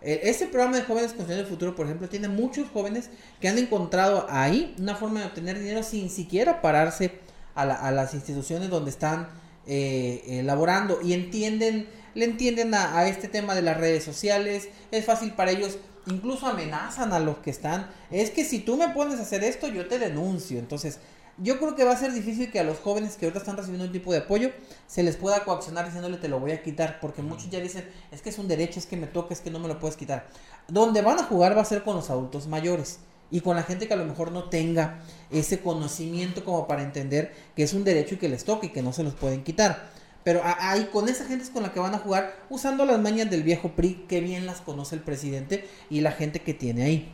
[0.04, 3.58] Eh, Este programa de jóvenes construyendo el futuro, por ejemplo, tiene muchos jóvenes que han
[3.58, 7.20] encontrado ahí una forma de obtener dinero sin siquiera pararse
[7.56, 9.30] a, la- a las instituciones donde están
[9.66, 14.68] eh, eh, laborando y entienden, le entienden a, a este tema de las redes sociales.
[14.92, 17.90] Es fácil para ellos incluso amenazan a los que están.
[18.12, 20.60] Es que si tú me pones a hacer esto, yo te denuncio.
[20.60, 21.00] Entonces,
[21.38, 23.86] yo creo que va a ser difícil que a los jóvenes que ahorita están recibiendo
[23.86, 24.52] un tipo de apoyo
[24.88, 28.22] se les pueda coaccionar diciéndole te lo voy a quitar, porque muchos ya dicen, es
[28.22, 30.28] que es un derecho, es que me toca, es que no me lo puedes quitar.
[30.68, 33.00] Donde van a jugar va a ser con los adultos mayores
[33.32, 35.00] y con la gente que a lo mejor no tenga
[35.32, 38.84] ese conocimiento como para entender que es un derecho y que les toca y que
[38.84, 39.92] no se los pueden quitar.
[40.24, 43.30] Pero ahí con esa gente es con la que van a jugar usando las mañas
[43.30, 47.12] del viejo PRI, que bien las conoce el presidente y la gente que tiene ahí.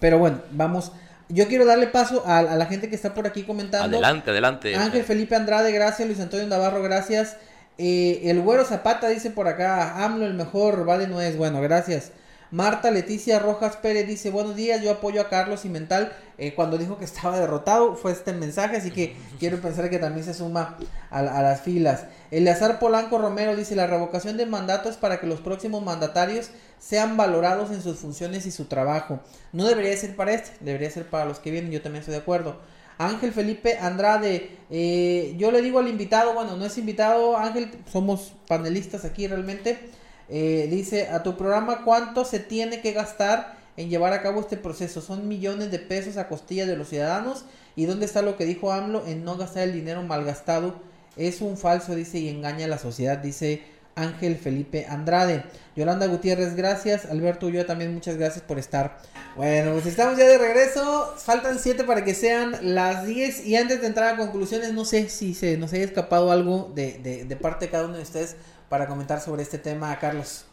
[0.00, 0.92] Pero bueno, vamos
[1.28, 3.96] yo quiero darle paso a, la gente que está por aquí comentando.
[3.96, 4.74] Adelante, adelante.
[4.74, 6.06] Ángel Felipe Andrade, gracias.
[6.06, 7.36] Luis Antonio Navarro, gracias.
[7.78, 11.36] Eh, el güero Zapata dice por acá, AMLO el mejor, vale no es.
[11.36, 12.12] Bueno, gracias.
[12.54, 16.12] Marta Leticia Rojas Pérez dice, buenos días, yo apoyo a Carlos y Mental.
[16.38, 20.24] Eh, cuando dijo que estaba derrotado fue este mensaje, así que quiero pensar que también
[20.24, 20.78] se suma
[21.10, 22.04] a, las filas.
[22.30, 27.16] Eleazar Polanco Romero dice, la revocación de mandato es para que los próximos mandatarios sean
[27.16, 29.18] valorados en sus funciones y su trabajo.
[29.52, 32.20] No debería ser para este, debería ser para los que vienen, yo también estoy de
[32.20, 32.60] acuerdo.
[32.98, 38.32] Ángel Felipe Andrade, eh, yo le digo al invitado, bueno, no es invitado, Ángel, somos
[38.46, 40.03] panelistas aquí realmente.
[40.28, 44.56] Eh, dice, a tu programa, ¿cuánto se tiene que gastar en llevar a cabo este
[44.56, 45.00] proceso?
[45.00, 47.44] Son millones de pesos a costilla de los ciudadanos.
[47.76, 50.74] ¿Y dónde está lo que dijo AMLO en no gastar el dinero malgastado?
[51.16, 53.62] Es un falso, dice, y engaña a la sociedad, dice
[53.94, 55.44] Ángel Felipe Andrade.
[55.76, 57.06] Yolanda Gutiérrez, gracias.
[57.06, 58.98] Alberto yo también muchas gracias por estar.
[59.36, 61.14] Bueno, pues estamos ya de regreso.
[61.16, 63.46] Faltan 7 para que sean las 10.
[63.46, 66.98] Y antes de entrar a conclusiones, no sé si se nos haya escapado algo de,
[66.98, 68.36] de, de parte de cada uno de ustedes
[68.68, 70.46] para comentar sobre este tema, Carlos.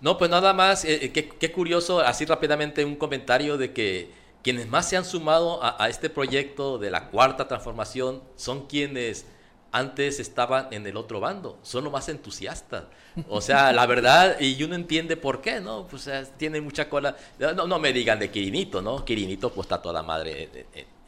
[0.00, 4.10] No, pues nada más, eh, eh, qué, curioso, así rápidamente un comentario de que
[4.42, 9.26] quienes más se han sumado a, este proyecto de la cuarta transformación son quienes
[9.72, 12.84] antes estaban en el otro bando, son los más entusiastas.
[13.28, 15.86] O sea, la verdad, y uno entiende por qué, ¿no?
[15.86, 17.16] Pues tiene mucha cola.
[17.38, 19.04] No, me digan de Quirinito, ¿no?
[19.04, 20.66] Quirinito pues está toda madre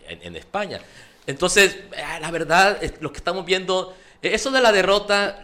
[0.08, 0.80] en, España.
[1.26, 5.42] Entonces, eh, la verdad, lo que estamos viendo, eso de la derrota,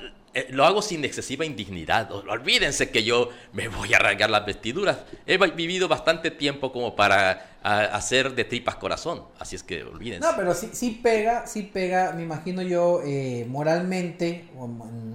[0.50, 2.10] lo hago sin excesiva indignidad.
[2.12, 4.98] Olvídense que yo me voy a arrancar las vestiduras.
[5.26, 9.24] He vivido bastante tiempo como para hacer de tripas corazón.
[9.38, 10.26] Así es que olvídense.
[10.26, 14.48] No, pero sí, sí pega, sí pega, me imagino yo, eh, moralmente.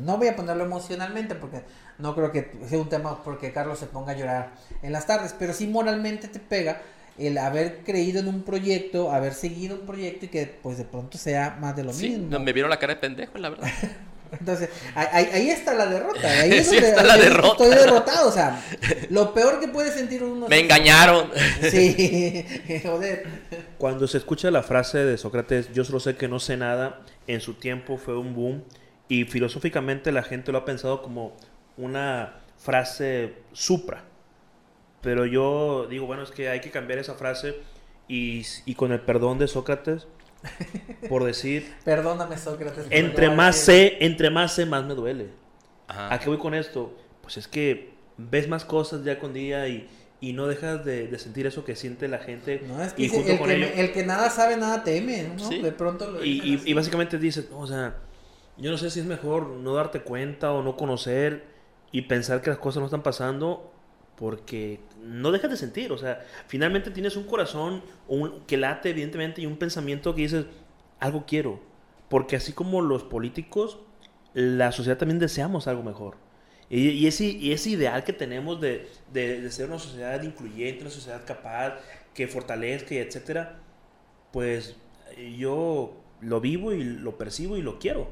[0.01, 1.61] No voy a ponerlo emocionalmente porque
[1.99, 5.36] no creo que sea un tema porque Carlos se ponga a llorar en las tardes.
[5.38, 6.82] Pero sí moralmente te pega
[7.17, 11.17] el haber creído en un proyecto, haber seguido un proyecto y que pues de pronto
[11.17, 12.39] sea más de lo sí, mismo.
[12.39, 13.67] Me vieron la cara de pendejo, la verdad.
[14.39, 16.27] Entonces, ahí, está la derrota.
[16.27, 17.63] Ahí está la derrota.
[17.63, 18.29] Estoy derrotado.
[18.29, 18.63] O sea,
[19.09, 20.47] lo peor que puede sentir uno.
[20.47, 21.29] Me engañaron.
[21.69, 22.45] Sí,
[22.84, 23.25] joder.
[23.77, 27.41] Cuando se escucha la frase de Sócrates, yo solo sé que no sé nada, en
[27.41, 28.63] su tiempo fue un boom.
[29.07, 31.36] Y filosóficamente la gente lo ha pensado como
[31.77, 34.05] una frase supra.
[35.01, 37.55] Pero yo digo, bueno, es que hay que cambiar esa frase.
[38.07, 40.07] Y, y con el perdón de Sócrates,
[41.10, 41.74] por decir.
[41.84, 42.86] Perdóname, Sócrates.
[42.89, 45.28] Entre más sé, entre más sé, más me duele.
[45.88, 46.96] ¿A qué voy con esto?
[47.22, 49.88] Pues es que ves más cosas día con día y,
[50.22, 52.64] y no dejas de, sentir eso que siente la gente.
[52.98, 55.50] y junto el, con que, el que nada sabe, nada teme, ¿no?
[55.50, 57.98] De pronto lo y, y, básicamente dices, o sea,
[58.58, 61.44] yo no sé si es mejor no darte cuenta o no conocer
[61.91, 63.72] y pensar que las cosas no están pasando
[64.18, 69.41] porque no dejas de sentir, o sea, finalmente tienes un corazón un, que late evidentemente
[69.41, 70.45] y un pensamiento que dices,
[70.99, 71.59] algo quiero,
[72.09, 73.80] porque así como los políticos,
[74.34, 76.16] la sociedad también deseamos algo mejor.
[76.70, 80.91] Y, y, ese, y ese, ideal que tenemos de, de, ser una sociedad incluyente, una
[80.91, 81.76] sociedad capaz,
[82.14, 83.59] que fortalezca etcétera,
[84.32, 84.76] pues
[85.38, 88.09] yo lo vivo y lo percibo y lo quiero.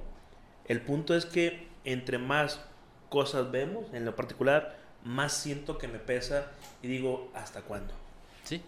[0.66, 2.62] El punto es que entre más
[3.10, 6.46] cosas vemos, en lo particular, más siento que me pesa
[6.82, 7.94] y digo, ¿hasta cuándo?
[8.44, 8.62] Sí.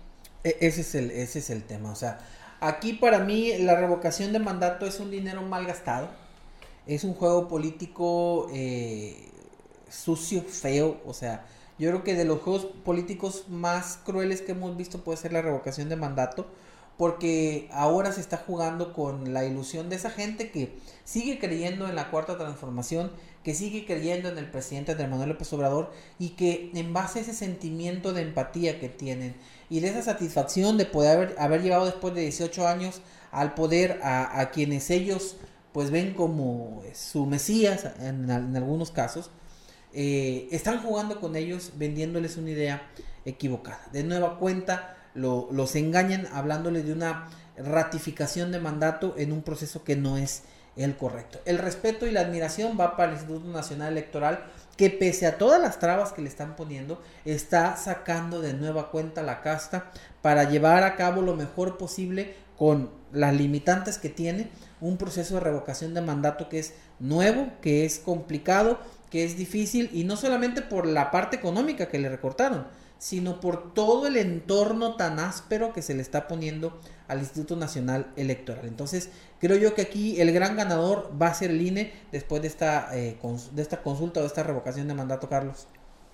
[0.44, 1.92] E, ese es el, ese es el tema.
[1.92, 2.20] O sea,
[2.60, 6.10] aquí para mí la revocación de mandato es un dinero mal gastado.
[6.86, 9.30] Es un juego político eh,
[9.90, 11.00] sucio, feo.
[11.06, 11.46] O sea,
[11.80, 15.42] yo creo que de los juegos políticos más crueles que hemos visto puede ser la
[15.42, 16.48] revocación de mandato.
[16.98, 21.96] Porque ahora se está jugando con la ilusión de esa gente que sigue creyendo en
[21.96, 23.12] la cuarta transformación
[23.44, 27.22] que sigue creyendo en el presidente Andrés Manuel López Obrador y que en base a
[27.24, 29.36] ese sentimiento de empatía que tienen
[29.70, 34.50] y de esa satisfacción de poder haber, llevado después de 18 años al poder a,
[34.52, 35.36] quienes ellos
[35.72, 39.32] pues ven como su mesías en, algunos casos,
[39.92, 42.88] eh, están jugando con ellos vendiéndoles una idea
[43.26, 43.82] equivocada.
[43.92, 49.96] De nueva cuenta los engañan hablándoles de una ratificación de mandato en un proceso que
[49.96, 50.44] no es
[50.76, 51.40] el correcto.
[51.46, 54.44] El respeto y la admiración va para el Instituto Nacional Electoral
[54.78, 59.22] que pese a todas las trabas que le están poniendo, está sacando de nueva cuenta
[59.22, 64.50] la casta para llevar a cabo lo mejor posible con las limitantes que tiene
[64.82, 68.80] un proceso de revocación de mandato que es nuevo, que es complicado,
[69.12, 72.66] que es difícil y no solamente por la parte económica que le recortaron,
[73.04, 76.80] sino por todo el entorno tan áspero que se le está poniendo
[77.10, 78.64] al Instituto Nacional Electoral.
[78.66, 79.10] Entonces,
[79.42, 82.98] creo yo que aquí el gran ganador va a ser el INE después de esta,
[82.98, 83.18] eh,
[83.52, 85.68] de esta consulta o de esta revocación de mandato, Carlos.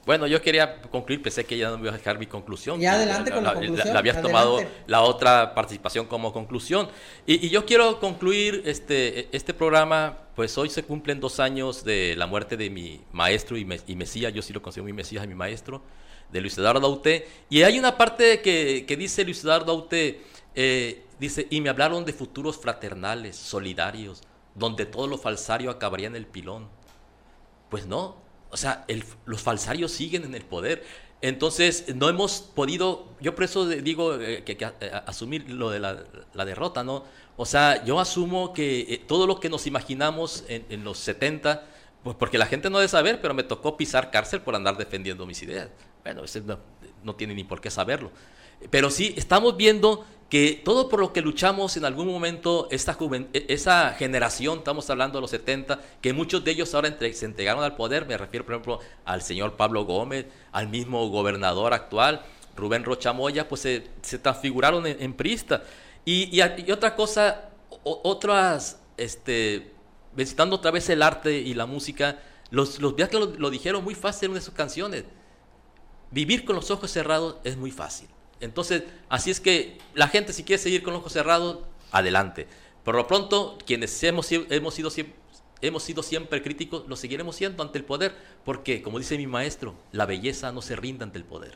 [0.07, 2.79] Bueno, yo quería concluir, pensé que ya no me iba a dejar mi conclusión.
[2.79, 3.93] Ya adelante con la, conclusión.
[3.93, 6.89] La, habías tomado la otra participación como conclusión.
[7.27, 12.25] Y, yo quiero concluir este, este programa, pues hoy se cumplen dos años de la
[12.25, 15.35] muerte de mi maestro y, y Mesías, yo sí lo considero mi Mesías y mi
[15.35, 15.83] maestro,
[16.31, 17.27] de Luis Eduardo Aute.
[17.49, 20.21] Y hay una parte que, que dice Luis Eduardo Aute,
[20.55, 24.21] eh, dice, y me hablaron de futuros fraternales, solidarios,
[24.55, 26.67] donde todo lo falsario acabaría en el pilón.
[27.69, 28.17] Pues no,
[28.51, 28.85] o sea,
[29.25, 30.83] los falsarios siguen en el poder.
[31.21, 36.45] Entonces, no hemos podido, yo por eso digo eh, que, eh, asumir lo de la,
[36.45, 37.03] derrota, ¿no?
[37.35, 41.65] O sea, yo asumo que todo lo que nos imaginamos en, los 70,
[42.03, 45.25] pues porque la gente no debe saber, pero me tocó pisar cárcel por andar defendiendo
[45.25, 45.69] mis ideas.
[46.03, 46.43] Bueno, ese
[47.03, 48.11] no, tiene ni por qué saberlo.
[48.69, 52.97] Pero sí, estamos viendo que todo por lo que luchamos en algún momento, esta
[53.33, 57.63] e, esa generación, estamos hablando de los 70, que muchos de ellos ahora se entregaron
[57.63, 62.21] al poder, me refiero por ejemplo al señor Pablo Gómez, al mismo gobernador actual,
[62.55, 63.79] Rubén Rochamoya, pues se,
[64.19, 65.63] transfiguraron en, prista.
[66.05, 66.39] Y,
[66.71, 67.49] otra cosa,
[67.83, 69.71] otras, este,
[70.15, 72.19] visitando otra vez el arte y la música,
[72.51, 75.05] los, los que lo dijeron muy fácil en sus canciones.
[76.11, 78.07] Vivir con los ojos cerrados es muy fácil
[78.41, 81.59] entonces, así es que la gente si quiere seguir con los ojos cerrados,
[81.91, 82.47] adelante.
[82.83, 84.89] Por lo pronto, quienes hemos, hemos, sido,
[85.61, 88.13] hemos sido siempre críticos, lo seguiremos siendo ante el poder,
[88.45, 91.55] porque, como dice mi maestro, la belleza no se rinde ante el poder.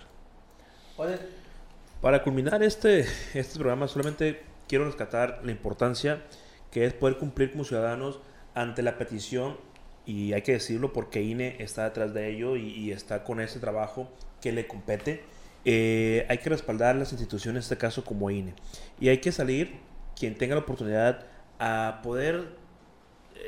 [2.02, 6.26] Para culminar este, este programa, solamente quiero rescatar la importancia
[6.72, 8.20] que es poder cumplir como ciudadanos
[8.56, 9.58] ante la petición,
[10.06, 13.62] y hay que decirlo porque INE está detrás de ello y, y está con ese
[13.62, 14.10] trabajo
[14.44, 15.24] que le compete
[15.66, 18.54] eh, hay que respaldar las instituciones, en este caso como INE.
[19.00, 19.78] Y hay que salir,
[20.16, 21.26] quien tenga la oportunidad,
[21.60, 22.58] a poder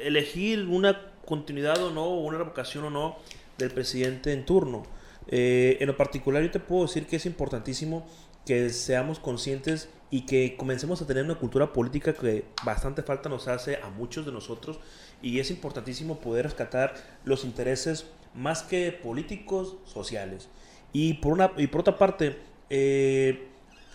[0.01, 3.17] elegir una continuidad o no, una revocación o no
[3.57, 4.83] del presidente en turno.
[5.27, 8.05] Eh, en lo particular yo te puedo decir que es importantísimo
[8.45, 13.47] que seamos conscientes y que comencemos a tener una cultura política que bastante falta nos
[13.47, 14.79] hace a muchos de nosotros
[15.23, 16.93] y es importantísimo poder rescatar
[17.23, 20.47] los intereses más que políticos, sociales.
[20.97, 22.37] Y por, una, y por otra parte,
[22.69, 23.49] eh,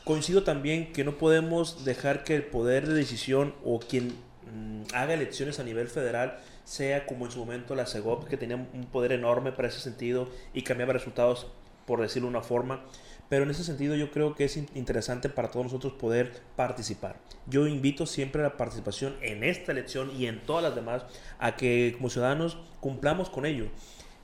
[0.04, 5.14] coincido también que no podemos dejar que el poder de decisión o quien mm, haga
[5.14, 9.12] elecciones a nivel federal sea como en su momento la CEGOP, que tenía un poder
[9.12, 11.46] enorme para ese sentido y cambiaba resultados,
[11.86, 12.84] por decirlo de una forma.
[13.30, 17.16] Pero en ese sentido yo creo que es interesante para todos nosotros poder participar.
[17.46, 21.04] Yo invito siempre a la participación en esta elección y en todas las demás
[21.38, 23.70] a que como ciudadanos cumplamos con ello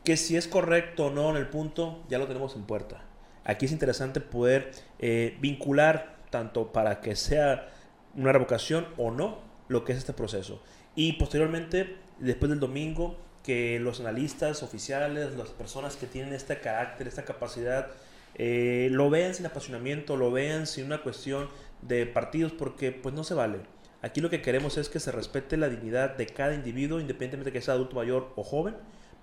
[0.07, 3.02] que si es correcto o no en el punto, ya lo tenemos en puerta.
[3.42, 7.68] Aquí es interesante poder eh, vincular tanto para que sea
[8.14, 10.62] una revocación o no lo que es este proceso.
[10.94, 17.09] Y posteriormente, después del domingo, que los analistas oficiales, las personas que tienen este carácter,
[17.09, 17.88] esta capacidad,
[18.36, 21.48] eh, lo vean sin apasionamiento, lo vean sin una cuestión
[21.82, 23.59] de partidos, porque pues no se vale.
[24.02, 27.59] Aquí lo que queremos es que se respete la dignidad de cada individuo, independientemente de
[27.59, 28.76] que sea adulto mayor o joven,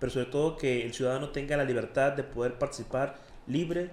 [0.04, 3.16] pero sobre todo que el ciudadano tenga la libertad de poder participar
[3.48, 3.90] libre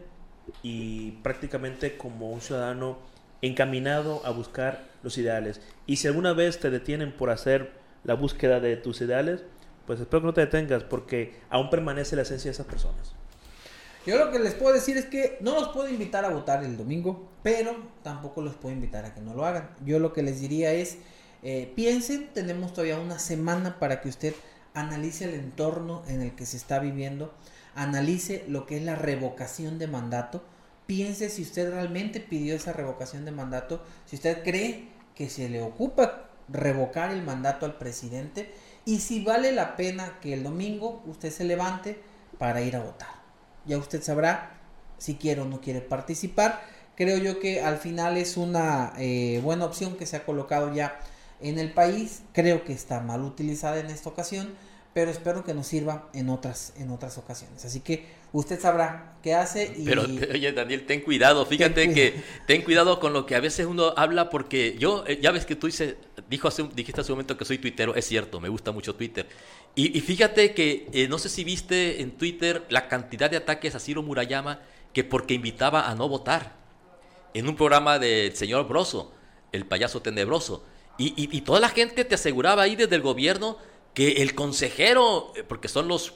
[0.61, 2.99] y prácticamente como un ciudadano
[3.43, 5.61] encaminado a buscar los ideales.
[5.87, 7.71] Y si alguna vez te detienen por hacer
[8.03, 9.45] la búsqueda de tus ideales,
[9.87, 13.15] pues espero que no te detengas porque aún permanece la esencia de esas personas.
[14.05, 16.77] Yo lo que les puedo decir es que no los puedo invitar a votar el
[16.77, 19.71] domingo, pero tampoco los puedo invitar a que no lo hagan.
[19.85, 20.99] Yo lo que les diría es,
[21.45, 24.35] eh, piensen, tenemos todavía una semana para que usted
[24.75, 27.35] analice el entorno en el que se está viviendo,
[27.75, 30.43] analice lo que es la revocación de mandato,
[30.87, 35.63] piense si usted realmente pidió esa revocación de mandato, si usted cree que se le
[35.63, 38.53] ocupa revocar el mandato al presidente
[38.85, 42.01] y si vale la pena que el domingo usted se levante
[42.39, 43.21] para ir a votar.
[43.67, 44.59] Ya usted sabrá
[44.99, 46.61] si quiere o no quiere participar.
[46.97, 50.99] Creo yo que al final es una eh, buena opción que se ha colocado ya
[51.43, 52.23] en el país.
[52.33, 54.55] Creo que está mal utilizada en esta ocasión,
[54.93, 57.65] pero espero que nos sirva en otras, en otras ocasiones.
[57.65, 59.73] Así que usted sabrá qué hace.
[59.77, 59.85] Y...
[59.85, 61.47] Pero oye, Daniel, ten cuidado.
[61.47, 65.31] Fíjate que ten cuidado con lo que a veces uno habla porque yo, eh, ya
[65.31, 65.97] ves que tú dices,
[66.29, 69.29] dijo hace, dijiste hace un momento que soy tuitero, es cierto, me gusta mucho Twitter.
[69.75, 73.75] Y, y fíjate que eh, no sé si viste en Twitter la cantidad de ataques
[73.75, 74.61] a Ciro Murayama
[74.93, 76.59] que porque invitaba a no votar
[77.35, 79.13] en un programa del señor Broso,
[79.53, 80.65] el payaso tenebroso.
[81.01, 83.57] Y, y, y toda la gente te aseguraba ahí desde el gobierno
[83.95, 86.15] que el consejero, eh, porque son los,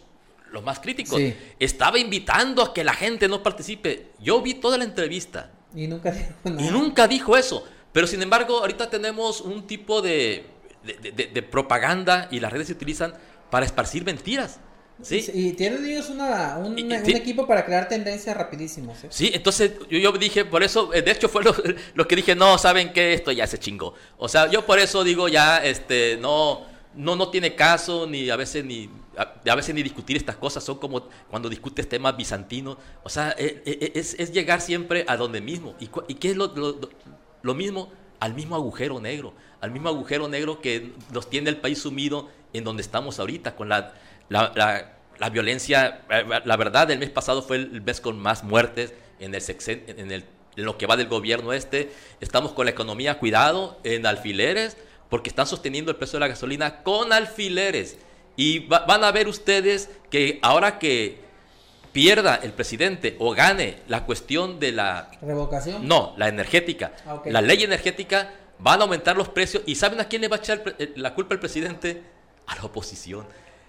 [0.50, 1.34] los más críticos, Sí.
[1.58, 4.10] estaba invitando a que la gente no participe.
[4.20, 6.62] Yo vi toda la entrevista Y nunca dijo nada.
[6.62, 7.66] y nunca dijo eso.
[7.92, 10.44] Pero sin embargo, ahorita tenemos un tipo de,
[10.84, 13.14] de, de- de propaganda y las redes se utilizan
[13.50, 14.60] para esparcir mentiras.
[15.02, 15.24] ¿Sí?
[15.34, 17.12] Y tienen ellos una, un, Y- un sí.
[17.12, 19.02] equipo para crear tendencias rapidísimos.
[19.04, 19.08] ¿eh?
[19.10, 21.54] Sí, entonces yo, yo dije, por eso, eh, de hecho fue lo,
[21.94, 23.12] lo que dije, no, ¿saben qué?
[23.14, 23.94] Esto ya se chingó.
[24.18, 26.62] O sea, yo por eso digo ya, este, no,
[26.94, 30.62] no, no tiene caso, ni a veces ni, a, a veces ni discutir estas cosas,
[30.64, 32.76] son como cuando discutes temas bizantinos.
[33.02, 35.74] O sea, eh, eh, es, es llegar siempre a donde mismo.
[35.80, 36.78] ¿Y, y qué es lo, lo-
[37.42, 37.92] lo mismo?
[38.20, 42.64] Al mismo agujero negro, al mismo agujero negro que nos tiene el país sumido en
[42.64, 43.92] donde estamos ahorita, con la,
[44.28, 48.42] la, la- la violencia, eh, la verdad, el mes pasado fue el mes con más
[48.42, 50.24] muertes en, el sexen- en, el,
[50.56, 51.92] en lo que va del gobierno este.
[52.20, 54.76] Estamos con la economía cuidado en alfileres,
[55.08, 57.96] porque están sosteniendo el precio de la gasolina con alfileres.
[58.36, 61.22] Y va- van a ver ustedes que ahora que
[61.92, 65.86] pierda el presidente o gane la cuestión de la Revocación.
[65.86, 66.92] no, la energética.
[67.06, 67.22] Ah.
[67.26, 69.62] La ley energética van a aumentar los precios.
[69.66, 72.02] ¿Y saben a quién le va a echar eh, la culpa el presidente?
[72.48, 73.26] A la oposición.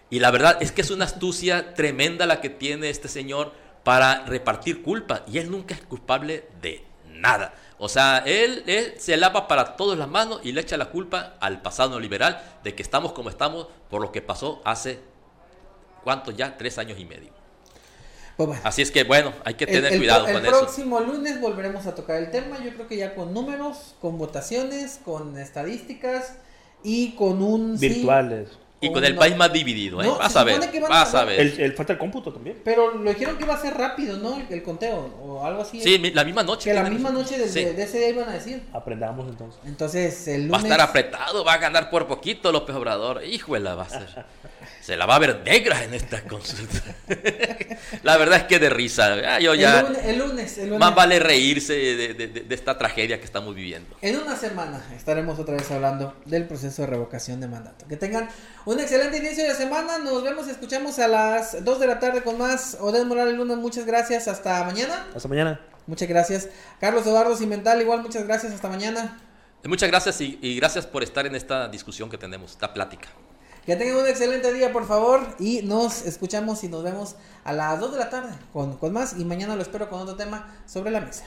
[0.10, 3.52] Y la verdad es que es una astucia tremenda la que tiene este señor
[3.84, 5.24] para repartir culpa.
[5.28, 7.54] Y él nunca es culpable de nada.
[7.78, 11.36] O sea, él, él se lava para todos las manos y le echa la culpa
[11.42, 15.00] al pasado neoliberal de que estamos como estamos por lo que pasó hace,
[16.04, 16.58] ¿cuántos ya?
[16.58, 17.32] Tres años y medio.
[18.38, 18.62] Pues bueno.
[18.66, 20.60] Así es que, bueno, hay que El- tener el, cuidado el con eso.
[20.60, 22.62] próximo lunes volveremos a tocar el tema.
[22.64, 26.36] Yo creo que ya con números, con votaciones, con estadísticas
[26.84, 27.78] y con un.
[27.78, 28.50] sí, Virtuales.
[28.82, 30.06] Y con con el país más dividido, ¿eh?
[30.06, 30.60] No, vas a ver,
[30.90, 31.40] vas a- ver.
[31.40, 32.60] El, el- falta el cómputo también.
[32.64, 34.38] Pero lo dijeron que iba a ser rápido, ¿no?
[34.38, 35.80] El, el conteo o algo así.
[35.82, 36.70] Sí, la misma noche.
[36.70, 37.64] que la misma noche de, Sí.
[37.64, 38.64] de ese día iban a decir.
[38.74, 39.60] Aprendamos entonces.
[39.66, 43.24] Entonces, el Va a estar apretado, va a ganar por poquito López Obrador.
[43.24, 44.26] Híjole, va a ser.
[44.86, 46.80] Se la va a ver negra en esta consulta.
[48.04, 49.16] la verdad es que de risa.
[49.26, 49.82] Ah, yo el, ya.
[49.82, 50.80] lunes, el lunes, el lunes.
[50.80, 53.96] Más vale reírse de, de- de- de esta tragedia que estamos viviendo.
[54.04, 57.88] En una semana estaremos otra vez hablando del proceso de revocación de mandato.
[57.88, 58.30] Que tengan
[58.66, 59.98] un excelente inicio de semana.
[59.98, 62.78] Nos vemos y escuchamos a las 2 de la tarde con más.
[62.80, 64.28] Odén Morales Luna, muchas gracias.
[64.28, 65.08] Hasta mañana.
[65.16, 65.60] Hasta mañana.
[65.88, 66.48] Muchas gracias.
[66.80, 68.54] Carlos Eduardo Cimental, igual muchas gracias.
[68.54, 69.20] Hasta mañana.
[69.64, 73.08] Muchas gracias y, y gracias por estar en esta discusión que tenemos, esta plática.
[73.66, 75.22] Que tengan un excelente día, por favor.
[75.40, 79.18] Y nos escuchamos y nos vemos a las 2 de la tarde con, con más.
[79.18, 81.26] Y mañana lo espero con otro tema sobre la mesa.